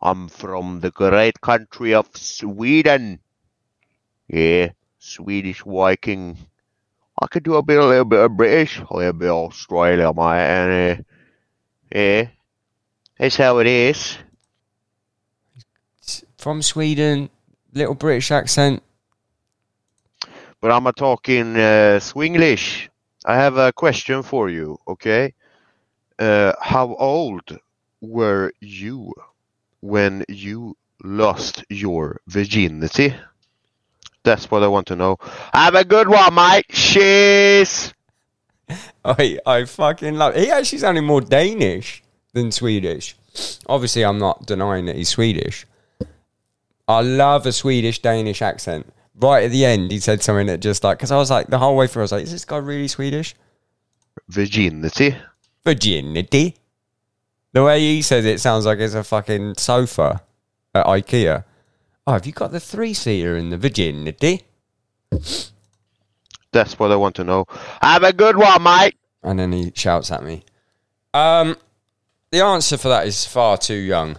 [0.01, 3.21] I'm from the great country of Sweden.
[4.27, 6.37] Yeah, Swedish Viking.
[7.21, 10.13] I could do a bit, a little bit of British, a little bit of Australia,
[10.13, 11.03] mate, and uh,
[11.95, 12.29] yeah,
[13.19, 14.19] that's how it is.
[16.39, 17.31] From Sweden,
[17.73, 18.83] little British accent.
[20.61, 22.89] But I'm a talking uh, Swinglish.
[23.25, 25.35] I have a question for you, okay?
[26.19, 27.59] Uh, how old
[28.01, 29.13] were you
[29.81, 33.15] when you lost your virginity?
[34.25, 35.19] That's what I want to know.
[35.53, 36.67] Have a good one, mate.
[36.71, 37.93] Cheers.
[39.05, 40.35] I I fucking love.
[40.35, 43.17] He actually sounded more Danish than Swedish.
[43.67, 45.67] Obviously, I'm not denying that he's Swedish.
[46.89, 48.93] I love a Swedish Danish accent.
[49.15, 51.59] Right at the end, he said something that just like because I was like the
[51.59, 53.35] whole way through, I was like, is this guy really Swedish?
[54.29, 55.17] Virginity.
[55.65, 56.57] Virginity.
[57.53, 60.23] The way he says it sounds like it's a fucking sofa
[60.75, 61.45] at IKEA.
[62.07, 64.43] Oh, have you got the three seater in the virginity?
[66.53, 67.47] That's what I want to know.
[67.81, 68.97] Have a good one, mate.
[69.23, 70.45] And then he shouts at me.
[71.15, 71.57] Um,
[72.31, 74.17] the answer for that is far too young.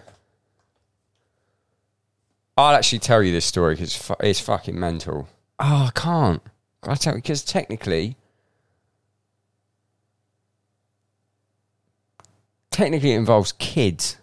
[2.57, 5.27] I'll actually tell you this story because it's, fu- it's fucking mental.
[5.59, 6.41] Oh, I can't.
[6.83, 8.17] I tell because technically,
[12.69, 14.17] technically it involves kids,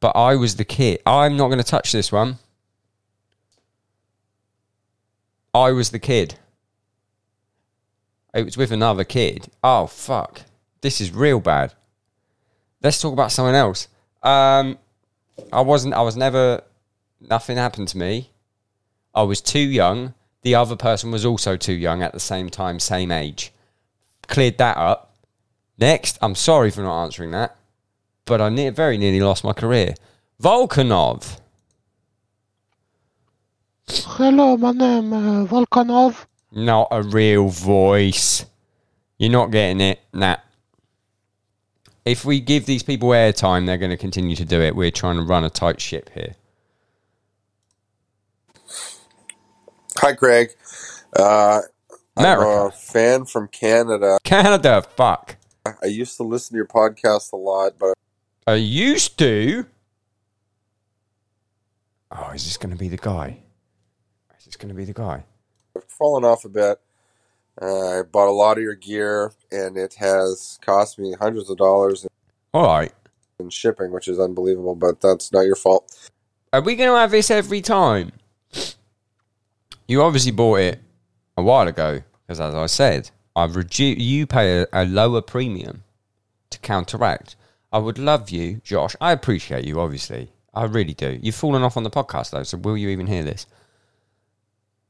[0.00, 1.00] but I was the kid.
[1.06, 2.38] I'm not going to touch this one.
[5.54, 6.38] I was the kid.
[8.34, 9.46] It was with another kid.
[9.62, 10.42] Oh fuck!
[10.80, 11.72] This is real bad.
[12.82, 13.88] Let's talk about someone else.
[14.22, 14.78] Um,
[15.52, 15.94] I wasn't.
[15.94, 16.62] I was never.
[17.20, 18.30] Nothing happened to me.
[19.14, 20.14] I was too young.
[20.42, 23.52] The other person was also too young at the same time, same age.
[24.26, 25.14] Cleared that up.
[25.78, 27.56] Next, I'm sorry for not answering that,
[28.26, 29.94] but I very nearly lost my career.
[30.42, 31.40] Volkanov.
[33.88, 36.26] Hello, my name uh, Volkanov.
[36.54, 38.46] Not a real voice.
[39.18, 40.00] You're not getting it.
[40.12, 40.36] Nah.
[42.04, 44.76] If we give these people airtime, they're going to continue to do it.
[44.76, 46.36] We're trying to run a tight ship here.
[49.98, 50.50] Hi, Craig.
[51.18, 51.62] Uh,
[52.16, 54.18] I'm a fan from Canada.
[54.22, 55.36] Canada, fuck.
[55.66, 57.94] I used to listen to your podcast a lot, but
[58.46, 59.66] I used to.
[62.12, 63.38] Oh, is this going to be the guy?
[64.38, 65.24] Is this going to be the guy?
[65.98, 66.80] Fallen off a bit.
[67.60, 71.56] Uh, I bought a lot of your gear, and it has cost me hundreds of
[71.56, 72.04] dollars
[72.52, 72.92] All right.
[73.38, 76.10] in shipping, which is unbelievable, but that's not your fault.
[76.52, 78.12] Are we going to have this every time?
[79.86, 80.80] You obviously bought it
[81.36, 84.00] a while ago, because as I said, I've reduced.
[84.00, 85.84] You pay a, a lower premium
[86.50, 87.36] to counteract.
[87.72, 88.96] I would love you, Josh.
[89.00, 90.30] I appreciate you, obviously.
[90.54, 91.18] I really do.
[91.20, 93.46] You've fallen off on the podcast, though, so will you even hear this?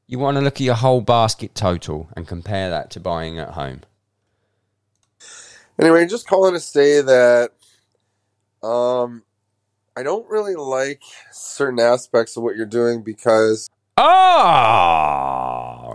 [0.07, 3.51] You want to look at your whole basket total and compare that to buying at
[3.53, 3.81] home.
[5.79, 7.51] Anyway, just calling to say that
[8.63, 9.23] um,
[9.97, 11.03] I don't really like
[11.33, 14.05] certain aspects of what you're doing because Oh,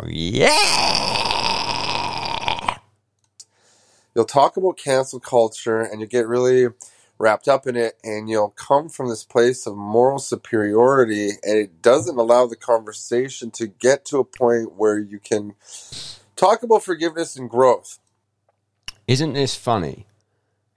[0.07, 0.49] yeah.
[4.15, 6.67] you'll talk about cancel culture and you get really
[7.19, 11.81] wrapped up in it and you'll come from this place of moral superiority and it
[11.81, 15.53] doesn't allow the conversation to get to a point where you can
[16.37, 17.99] talk about forgiveness and growth.
[19.05, 20.07] Isn't this funny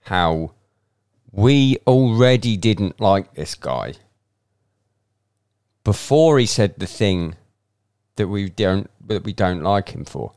[0.01, 0.51] how
[1.31, 3.93] we already didn't like this guy
[5.83, 7.35] before he said the thing
[8.17, 10.33] that we don't that we don't like him for?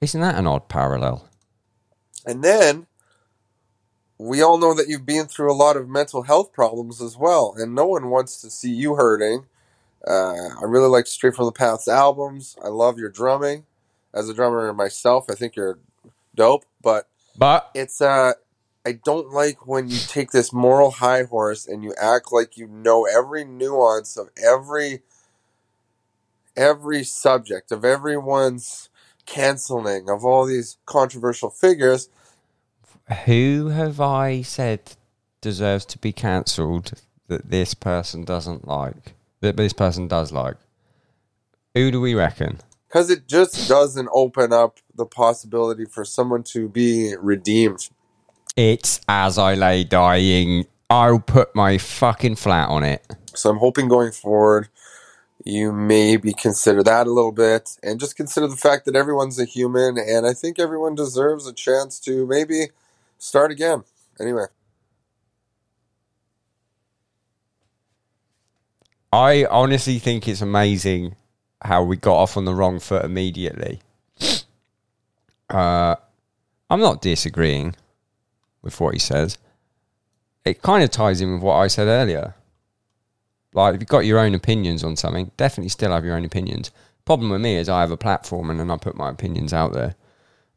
[0.00, 1.28] Isn't that an odd parallel?
[2.26, 2.86] And then
[4.22, 7.54] we all know that you've been through a lot of mental health problems as well,
[7.56, 9.46] and no one wants to see you hurting.
[10.06, 12.56] Uh, I really like Stray from the Path's albums.
[12.64, 13.64] I love your drumming.
[14.14, 15.78] As a drummer myself, I think you're
[16.34, 18.34] dope, but But it's uh
[18.84, 22.66] I don't like when you take this moral high horse and you act like you
[22.66, 25.02] know every nuance of every
[26.56, 28.90] every subject of everyone's
[29.24, 32.08] canceling of all these controversial figures
[33.12, 34.96] who have I said
[35.40, 36.92] deserves to be cancelled
[37.28, 39.14] that this person doesn't like?
[39.40, 40.56] That this person does like?
[41.74, 42.60] Who do we reckon?
[42.92, 47.88] because it just doesn't open up the possibility for someone to be redeemed.
[48.54, 50.66] It's as I lay dying.
[50.90, 53.02] I'll put my fucking flat on it.
[53.34, 54.68] So I'm hoping going forward,
[55.42, 59.46] you maybe consider that a little bit and just consider the fact that everyone's a
[59.46, 62.66] human and I think everyone deserves a chance to maybe
[63.22, 63.84] start again.
[64.20, 64.46] Anyway,
[69.12, 71.16] I honestly think it's amazing
[71.62, 73.80] how we got off on the wrong foot immediately.
[75.48, 75.96] Uh,
[76.68, 77.76] I'm not disagreeing
[78.62, 79.38] with what he says.
[80.44, 82.34] It kind of ties in with what I said earlier.
[83.54, 86.70] Like, if you've got your own opinions on something, definitely still have your own opinions.
[87.04, 89.72] Problem with me is I have a platform and then I put my opinions out
[89.72, 89.94] there.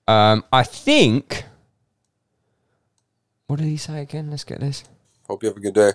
[0.07, 1.43] Um, I think.
[3.47, 4.29] What did he say again?
[4.31, 4.83] Let's get this.
[5.27, 5.91] hope you have a good day.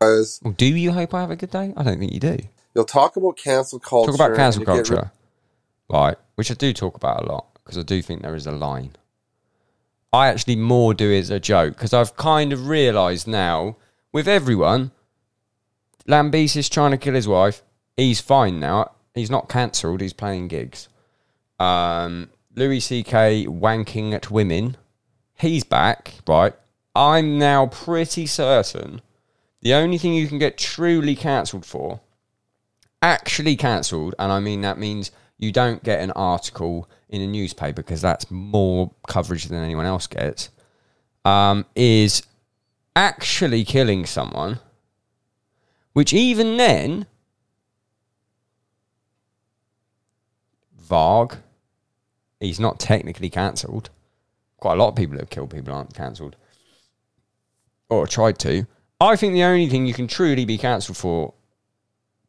[0.00, 1.72] Guys, Well, do you hope I have a good day?
[1.76, 2.38] I don't think you do.
[2.74, 4.12] you'll talk about cancel culture.
[4.12, 5.10] Talk about cancel culture,
[5.90, 6.16] right?
[6.34, 8.92] Which I do talk about a lot because I do think there is a line.
[10.12, 13.76] I actually more do it as a joke because I've kind of realised now
[14.12, 14.92] with everyone,
[16.08, 17.62] Lambesis is trying to kill his wife.
[17.96, 18.92] He's fine now.
[19.14, 20.00] He's not cancelled.
[20.00, 20.88] He's playing gigs.
[21.58, 23.46] Um, Louis C.K.
[23.46, 24.76] wanking at women.
[25.38, 26.54] He's back, right?
[26.96, 29.02] I'm now pretty certain
[29.62, 32.00] the only thing you can get truly cancelled for
[33.02, 37.82] actually cancelled, and I mean that means you don't get an article in a newspaper
[37.82, 40.50] because that's more coverage than anyone else gets,
[41.24, 42.22] um, is
[42.94, 44.58] actually killing someone,
[45.92, 47.06] which even then,
[50.80, 51.38] Varg,
[52.40, 53.90] he's not technically cancelled.
[54.58, 56.36] Quite a lot of people who have killed people aren't cancelled
[57.88, 58.66] or tried to.
[59.00, 61.34] I think the only thing you can truly be cancelled for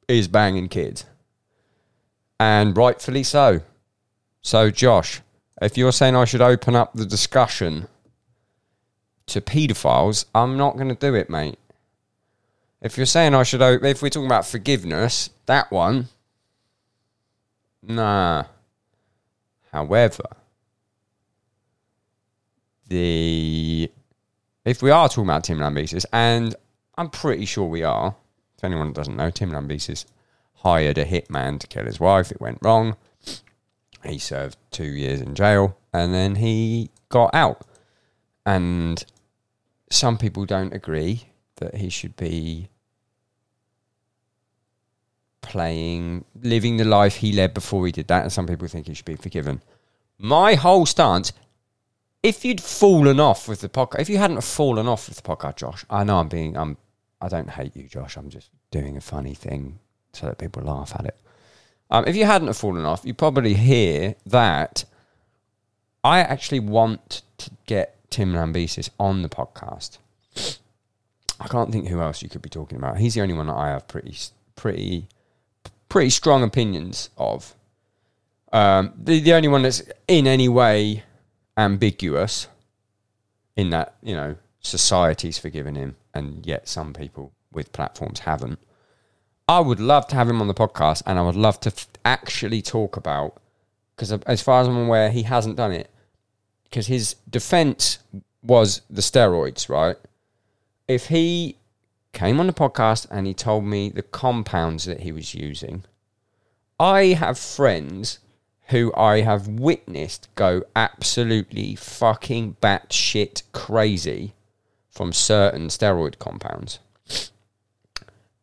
[0.07, 1.05] is banging kids.
[2.39, 3.61] And rightfully so.
[4.41, 5.21] So, Josh,
[5.61, 7.87] if you're saying I should open up the discussion
[9.27, 11.57] to paedophiles, I'm not going to do it, mate.
[12.81, 16.09] If you're saying I should, o- if we're talking about forgiveness, that one,
[17.81, 18.43] nah.
[19.71, 20.23] However,
[22.87, 23.76] the
[24.67, 26.53] if we are talking about Tim Lambesis, and
[26.97, 28.15] I'm pretty sure we are,
[28.57, 30.05] if anyone doesn't know, Tim Lambesis
[30.55, 32.31] hired a hitman to kill his wife.
[32.31, 32.97] It went wrong.
[34.03, 37.65] He served two years in jail, and then he got out.
[38.45, 39.03] And
[39.89, 42.67] some people don't agree that he should be
[45.41, 48.93] playing, living the life he led before he did that, and some people think he
[48.93, 49.61] should be forgiven.
[50.17, 51.31] My whole stance
[52.27, 55.55] if you'd fallen off with the podcast, if you hadn't fallen off with the podcast,
[55.55, 56.75] Josh, I know I'm being, I'm,
[57.21, 58.17] I don't hate you, Josh.
[58.17, 59.79] I'm just doing a funny thing
[60.11, 61.17] so that people laugh at it.
[61.89, 64.83] Um, if you hadn't have fallen off, you probably hear that
[66.03, 69.99] I actually want to get Tim Lambesis on the podcast.
[71.39, 72.97] I can't think who else you could be talking about.
[72.97, 74.17] He's the only one that I have pretty,
[74.57, 75.07] pretty,
[75.87, 77.55] pretty strong opinions of.
[78.51, 81.03] Um, the the only one that's in any way
[81.57, 82.47] ambiguous
[83.55, 88.59] in that you know society's forgiven him, and yet some people with platforms haven't.
[89.47, 91.87] I would love to have him on the podcast, and I would love to f-
[92.05, 93.41] actually talk about
[93.95, 95.89] because as far as I'm aware, he hasn't done it
[96.65, 97.99] because his defense
[98.43, 99.95] was the steroids, right?
[100.87, 101.57] If he
[102.13, 105.83] came on the podcast and he told me the compounds that he was using,
[106.79, 108.19] I have friends
[108.69, 114.33] who I have witnessed go absolutely fucking batshit crazy
[114.89, 116.79] from certain steroid compounds.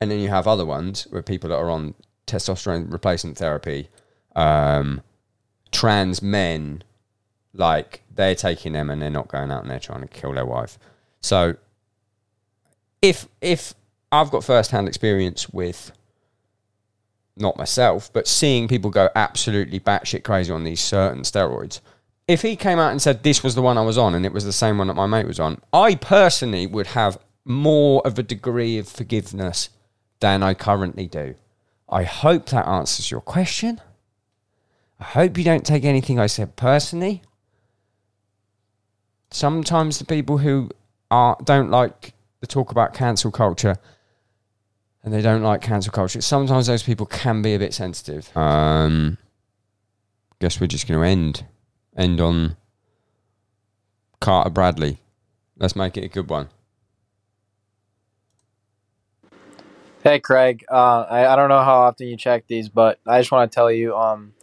[0.00, 1.94] And then you have other ones where people that are on
[2.26, 3.88] testosterone replacement therapy,
[4.34, 5.02] um,
[5.72, 6.82] trans men,
[7.52, 10.46] like they're taking them and they're not going out and they're trying to kill their
[10.46, 10.78] wife.
[11.20, 11.56] So
[13.02, 13.74] if if
[14.10, 15.92] I've got first hand experience with
[17.36, 21.80] not myself, but seeing people go absolutely batshit crazy on these certain steroids.
[22.26, 24.32] If he came out and said this was the one I was on and it
[24.32, 28.18] was the same one that my mate was on, I personally would have more of
[28.18, 29.68] a degree of forgiveness
[30.20, 31.34] than I currently do.
[31.88, 33.80] I hope that answers your question.
[34.98, 37.22] I hope you don't take anything I said personally.
[39.30, 40.70] Sometimes the people who
[41.10, 43.76] are don't like the talk about cancel culture
[45.04, 46.20] and they don't like cancel culture.
[46.22, 48.34] Sometimes those people can be a bit sensitive.
[48.36, 49.18] Um,
[50.40, 51.46] guess we're just going to end
[51.96, 52.56] end on
[54.20, 54.98] Carter Bradley.
[55.58, 56.48] Let's make it a good one.
[60.02, 63.32] Hey Craig, uh, I, I don't know how often you check these, but I just
[63.32, 64.34] want to tell you, um,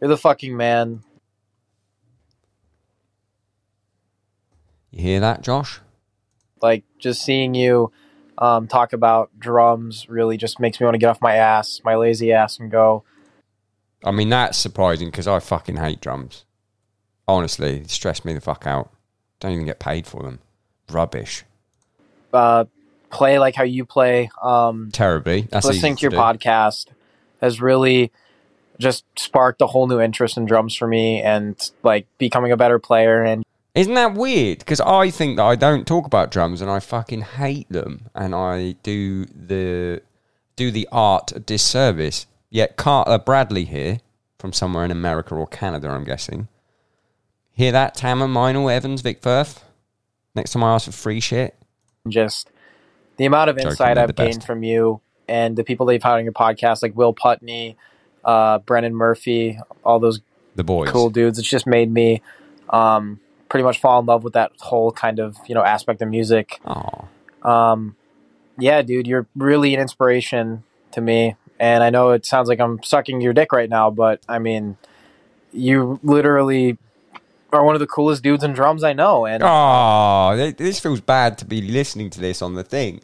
[0.00, 1.04] you're the fucking man.
[4.90, 5.80] You hear that, Josh?
[6.60, 7.92] Like just seeing you
[8.38, 11.94] um, talk about drums really just makes me want to get off my ass, my
[11.96, 13.04] lazy ass, and go.
[14.04, 16.44] I mean, that's surprising because I fucking hate drums.
[17.26, 18.90] Honestly, it stress me the fuck out.
[19.40, 20.40] Don't even get paid for them.
[20.90, 21.44] Rubbish.
[22.32, 22.64] Uh,
[23.10, 24.30] play like how you play.
[24.42, 25.42] Um, Terribly.
[25.50, 26.16] That's listening to your do.
[26.16, 26.86] podcast
[27.40, 28.12] has really
[28.78, 32.78] just sparked a whole new interest in drums for me, and like becoming a better
[32.78, 33.22] player.
[33.22, 33.43] And
[33.74, 34.60] Isn't that weird?
[34.60, 38.34] Because I think that I don't talk about drums and I fucking hate them, and
[38.34, 40.02] I do the
[40.56, 42.26] do the art a disservice.
[42.50, 43.98] Yet Carter Bradley here,
[44.38, 46.46] from somewhere in America or Canada, I'm guessing.
[47.52, 49.64] Hear that, Tama, Meinl, Evans, Vic Firth?
[50.36, 51.56] Next time I ask for free shit.
[52.08, 52.48] just
[53.16, 54.46] the amount of Joking, insight I've gained best.
[54.46, 57.76] from you and the people that you've had on your podcast, like Will Putney,
[58.24, 60.20] uh, Brendan Murphy, all those
[60.54, 60.90] The boys.
[60.90, 61.38] cool dudes.
[61.38, 62.22] It's just made me
[62.70, 66.08] um, pretty much fall in love with that whole kind of you know aspect of
[66.08, 66.60] music.
[66.66, 67.08] Oh,
[67.42, 67.96] Um,
[68.58, 71.36] yeah, dude, you're really an inspiration to me.
[71.58, 74.76] And I know it sounds like I'm sucking your dick right now, but I mean,
[75.52, 76.78] you literally
[77.52, 79.24] are one of the coolest dudes in drums I know.
[79.26, 83.02] And Oh, this feels bad to be listening to this on the thing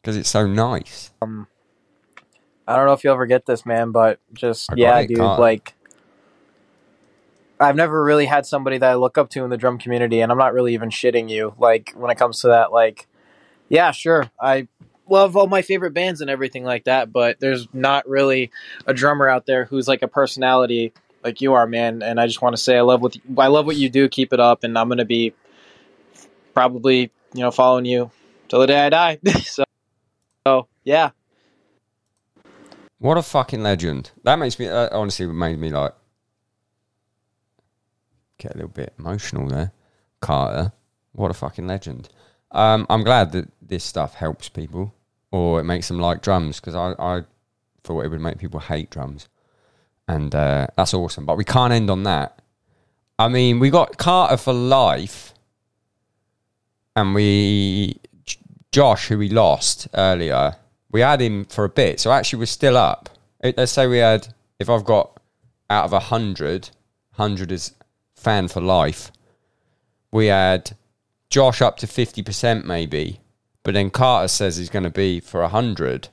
[0.00, 1.10] because it's so nice.
[1.20, 1.46] um,
[2.66, 5.74] I don't know if you'll ever get this, man, but just I yeah, dude, like
[7.62, 10.32] I've never really had somebody that I look up to in the drum community, and
[10.32, 11.54] I'm not really even shitting you.
[11.58, 13.06] Like when it comes to that, like
[13.68, 14.68] yeah, sure, I
[15.08, 18.50] love all my favorite bands and everything like that, but there's not really
[18.86, 20.92] a drummer out there who's like a personality
[21.22, 22.02] like you are, man.
[22.02, 24.08] And I just want to say I love what I love what you do.
[24.08, 25.32] Keep it up, and I'm gonna be
[26.54, 28.10] probably you know following you
[28.48, 29.18] till the day I die.
[29.44, 29.64] so,
[30.46, 31.10] so yeah.
[32.98, 34.12] What a fucking legend.
[34.22, 35.92] That makes me, uh, honestly, made me like
[38.42, 39.72] get a little bit emotional there.
[40.20, 40.72] Carter,
[41.12, 42.08] what a fucking legend.
[42.50, 44.94] Um, I'm glad that this stuff helps people
[45.30, 47.22] or it makes them like drums because I, I
[47.82, 49.28] thought it would make people hate drums.
[50.08, 51.24] And uh, that's awesome.
[51.24, 52.40] But we can't end on that.
[53.18, 55.32] I mean, we got Carter for life
[56.94, 58.00] and we,
[58.72, 60.56] Josh, who we lost earlier,
[60.90, 62.00] we had him for a bit.
[62.00, 63.08] So actually, we're still up.
[63.42, 64.28] Let's say we had,
[64.58, 65.18] if I've got
[65.70, 66.70] out of a hundred,
[67.12, 67.74] hundred is
[68.22, 69.10] fan for life.
[70.10, 70.76] We had
[71.30, 73.20] Josh up to fifty percent maybe,
[73.62, 76.08] but then Carter says he's going to be for a hundred.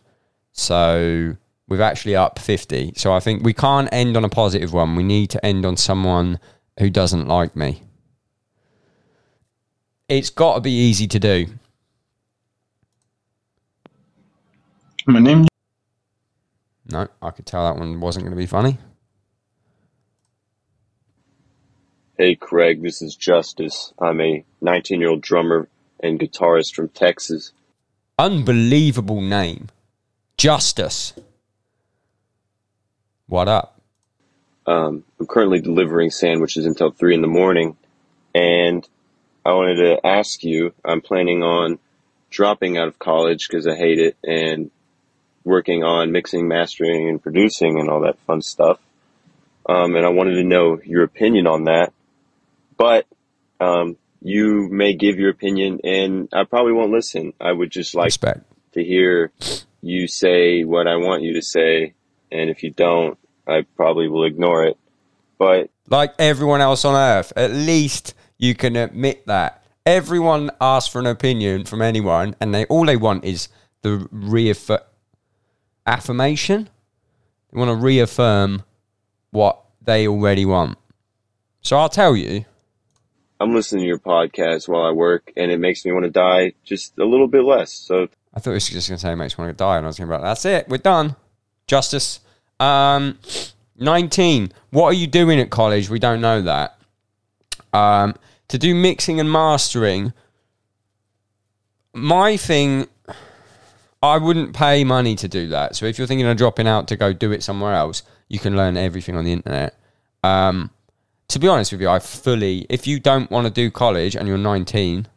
[0.51, 1.35] So
[1.67, 2.93] we've actually up fifty.
[2.95, 4.95] So I think we can't end on a positive one.
[4.95, 6.39] We need to end on someone
[6.79, 7.83] who doesn't like me.
[10.07, 11.45] It's got to be easy to do.
[15.05, 15.47] My name.
[16.91, 18.79] No, I could tell that one wasn't going to be funny.
[22.21, 23.93] Hey Craig, this is Justice.
[23.97, 25.69] I'm a 19 year old drummer
[26.01, 27.53] and guitarist from Texas.
[28.17, 29.69] Unbelievable name.
[30.37, 31.13] Justice.
[33.27, 33.79] What up?
[34.67, 37.77] Um, I'm currently delivering sandwiches until 3 in the morning,
[38.35, 38.85] and
[39.45, 40.73] I wanted to ask you.
[40.83, 41.79] I'm planning on
[42.29, 44.71] dropping out of college because I hate it and
[45.45, 48.77] working on mixing, mastering, and producing and all that fun stuff.
[49.69, 51.93] Um, and I wanted to know your opinion on that.
[52.79, 53.05] But
[53.59, 57.33] um, you may give your opinion, and I probably won't listen.
[57.39, 58.41] I would just like Respect.
[58.71, 59.31] to hear
[59.81, 61.93] you say what I want you to say,
[62.31, 64.77] and if you don't, I probably will ignore it.
[65.37, 69.63] But Like everyone else on earth, at least you can admit that.
[69.85, 73.49] Everyone asks for an opinion from anyone, and they all they want is
[73.81, 74.85] the reaffirmation.
[75.85, 76.69] affirmation.
[77.51, 78.63] They want to reaffirm
[79.31, 80.77] what they already want.
[81.61, 82.45] So I'll tell you.
[83.39, 86.53] I'm listening to your podcast while I work, and it makes me want to die
[86.63, 87.71] just a little bit less.
[87.71, 89.85] So I thought it was just going to say makes me want to die, and
[89.85, 91.15] I was going to be like, that's it, we're done.
[91.67, 92.19] Justice.
[92.59, 93.17] Um,
[93.77, 94.51] 19.
[94.71, 95.89] What are you doing at college?
[95.89, 96.77] We don't know that.
[97.71, 98.15] Um,
[98.49, 100.13] to do mixing and mastering,
[101.93, 102.87] my thing,
[104.03, 105.75] I wouldn't pay money to do that.
[105.75, 108.57] So if you're thinking of dropping out to go do it somewhere else, you can
[108.57, 109.77] learn everything on the internet.
[110.23, 110.71] Um,
[111.29, 114.27] to be honest with you, I fully, if you don't want to do college and
[114.27, 115.07] you're 19,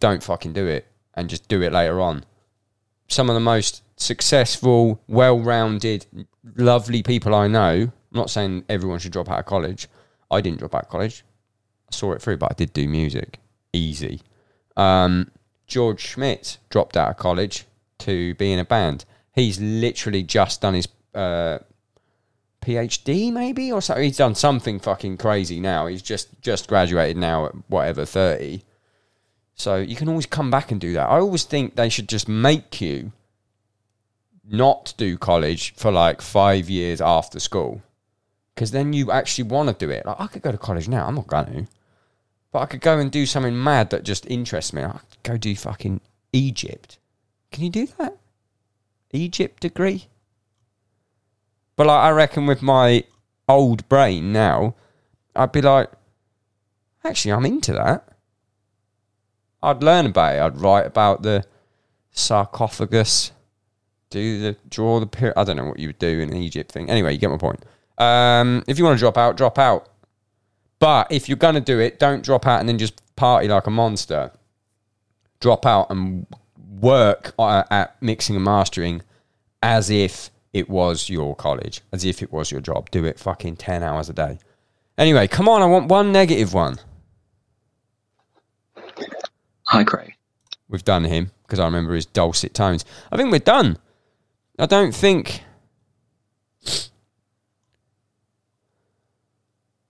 [0.00, 2.24] don't fucking do it and just do it later on.
[3.08, 6.06] Some of the most successful, well rounded,
[6.56, 9.88] lovely people I know, I'm not saying everyone should drop out of college.
[10.30, 11.24] I didn't drop out of college.
[11.90, 13.38] I saw it through, but I did do music.
[13.72, 14.20] Easy.
[14.76, 15.30] Um,
[15.66, 17.66] George Schmidt dropped out of college
[17.98, 19.04] to be in a band.
[19.34, 21.58] He's literally just done his uh,
[22.60, 23.94] PhD, maybe, or so.
[23.96, 25.86] He's done something fucking crazy now.
[25.86, 28.64] He's just just graduated now at whatever thirty.
[29.54, 31.08] So you can always come back and do that.
[31.08, 33.12] I always think they should just make you
[34.44, 37.82] not do college for like five years after school,
[38.54, 40.06] because then you actually want to do it.
[40.06, 41.06] Like I could go to college now.
[41.06, 41.66] I'm not going to,
[42.52, 44.82] but I could go and do something mad that just interests me.
[44.82, 46.00] I could go do fucking
[46.32, 46.98] Egypt.
[47.50, 48.16] Can you do that?
[49.12, 50.08] Egypt degree?
[51.78, 53.04] But like, I reckon with my
[53.48, 54.74] old brain now,
[55.36, 55.88] I'd be like,
[57.04, 58.04] actually, I'm into that.
[59.62, 60.40] I'd learn about it.
[60.40, 61.44] I'd write about the
[62.10, 63.30] sarcophagus,
[64.10, 65.38] do the draw the pyramid.
[65.38, 66.90] I don't know what you would do in Egypt thing.
[66.90, 67.64] Anyway, you get my point.
[67.96, 69.88] Um, if you want to drop out, drop out.
[70.80, 73.70] But if you're gonna do it, don't drop out and then just party like a
[73.70, 74.32] monster.
[75.38, 76.26] Drop out and
[76.80, 79.02] work uh, at mixing and mastering
[79.62, 82.90] as if it was your college, as if it was your job.
[82.90, 84.38] Do it fucking 10 hours a day.
[84.98, 86.78] Anyway, come on, I want one negative one.
[89.68, 90.14] Hi, Craig.
[90.68, 92.84] We've done him because I remember his dulcet tones.
[93.12, 93.78] I think we're done.
[94.58, 95.42] I don't think.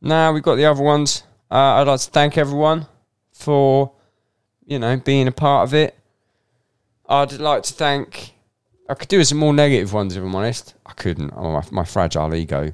[0.01, 1.23] Nah, we've got the other ones.
[1.51, 2.87] Uh, I'd like to thank everyone
[3.33, 3.93] for,
[4.67, 5.99] you know, being a part of it.
[7.09, 8.35] I'd like to thank.
[8.89, 10.75] I could do some more negative ones if I'm honest.
[10.87, 11.33] I couldn't.
[11.37, 12.73] Oh, my, my fragile ego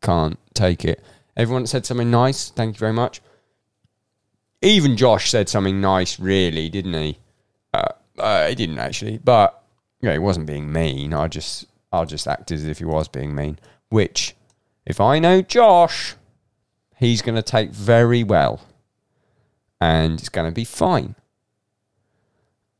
[0.00, 1.02] can't take it.
[1.36, 2.50] Everyone said something nice.
[2.50, 3.20] Thank you very much.
[4.60, 7.18] Even Josh said something nice, really, didn't he?
[7.72, 7.88] Uh,
[8.18, 9.62] uh, he didn't actually, but
[10.00, 11.14] yeah, he wasn't being mean.
[11.14, 13.58] I just, I just acted as if he was being mean.
[13.88, 14.34] Which,
[14.84, 16.16] if I know Josh,
[16.96, 18.60] he's going to take very well,
[19.80, 21.14] and it's going to be fine.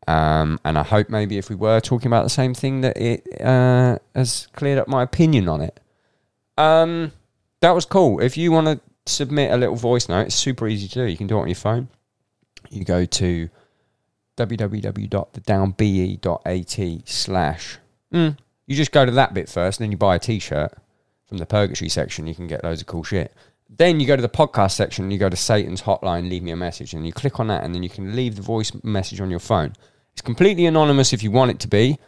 [0.08, 3.40] Um, and I hope maybe if we were talking about the same thing, that it
[3.40, 5.78] uh, has cleared up my opinion on it.
[6.58, 7.12] Um,
[7.60, 8.20] that was cool.
[8.20, 11.04] If you want to submit a little voice note, it's super easy to do.
[11.04, 11.88] You can do it on your phone.
[12.70, 13.48] You go to
[14.36, 17.78] www.thedownbe.at slash.
[18.12, 18.36] Mm,
[18.66, 20.72] you just go to that bit first, and then you buy a t-shirt
[21.26, 22.26] from the purgatory section.
[22.26, 23.32] You can get loads of cool shit.
[23.74, 26.56] Then you go to the podcast section, you go to Satan's hotline, leave me a
[26.56, 29.30] message, and you click on that, and then you can leave the voice message on
[29.30, 29.72] your phone.
[30.12, 31.98] It's completely anonymous if you want it to be.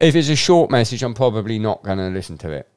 [0.00, 2.68] If it's a short message, I'm probably not going to listen to it.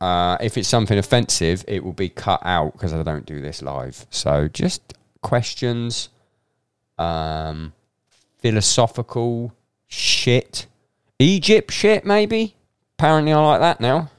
[0.00, 3.62] Uh, if it's something offensive, it will be cut out because I don't do this
[3.62, 4.06] live.
[4.10, 6.08] So just questions,
[6.98, 7.72] um,
[8.38, 9.52] philosophical
[9.88, 10.66] shit,
[11.18, 12.54] Egypt shit, maybe.
[12.98, 14.10] Apparently, I like that now.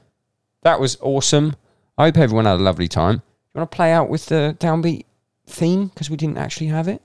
[0.62, 1.56] That was awesome.
[1.96, 3.22] I hope everyone had a lovely time.
[3.54, 5.04] You want to play out with the downbeat
[5.46, 7.02] theme because we didn't actually have it?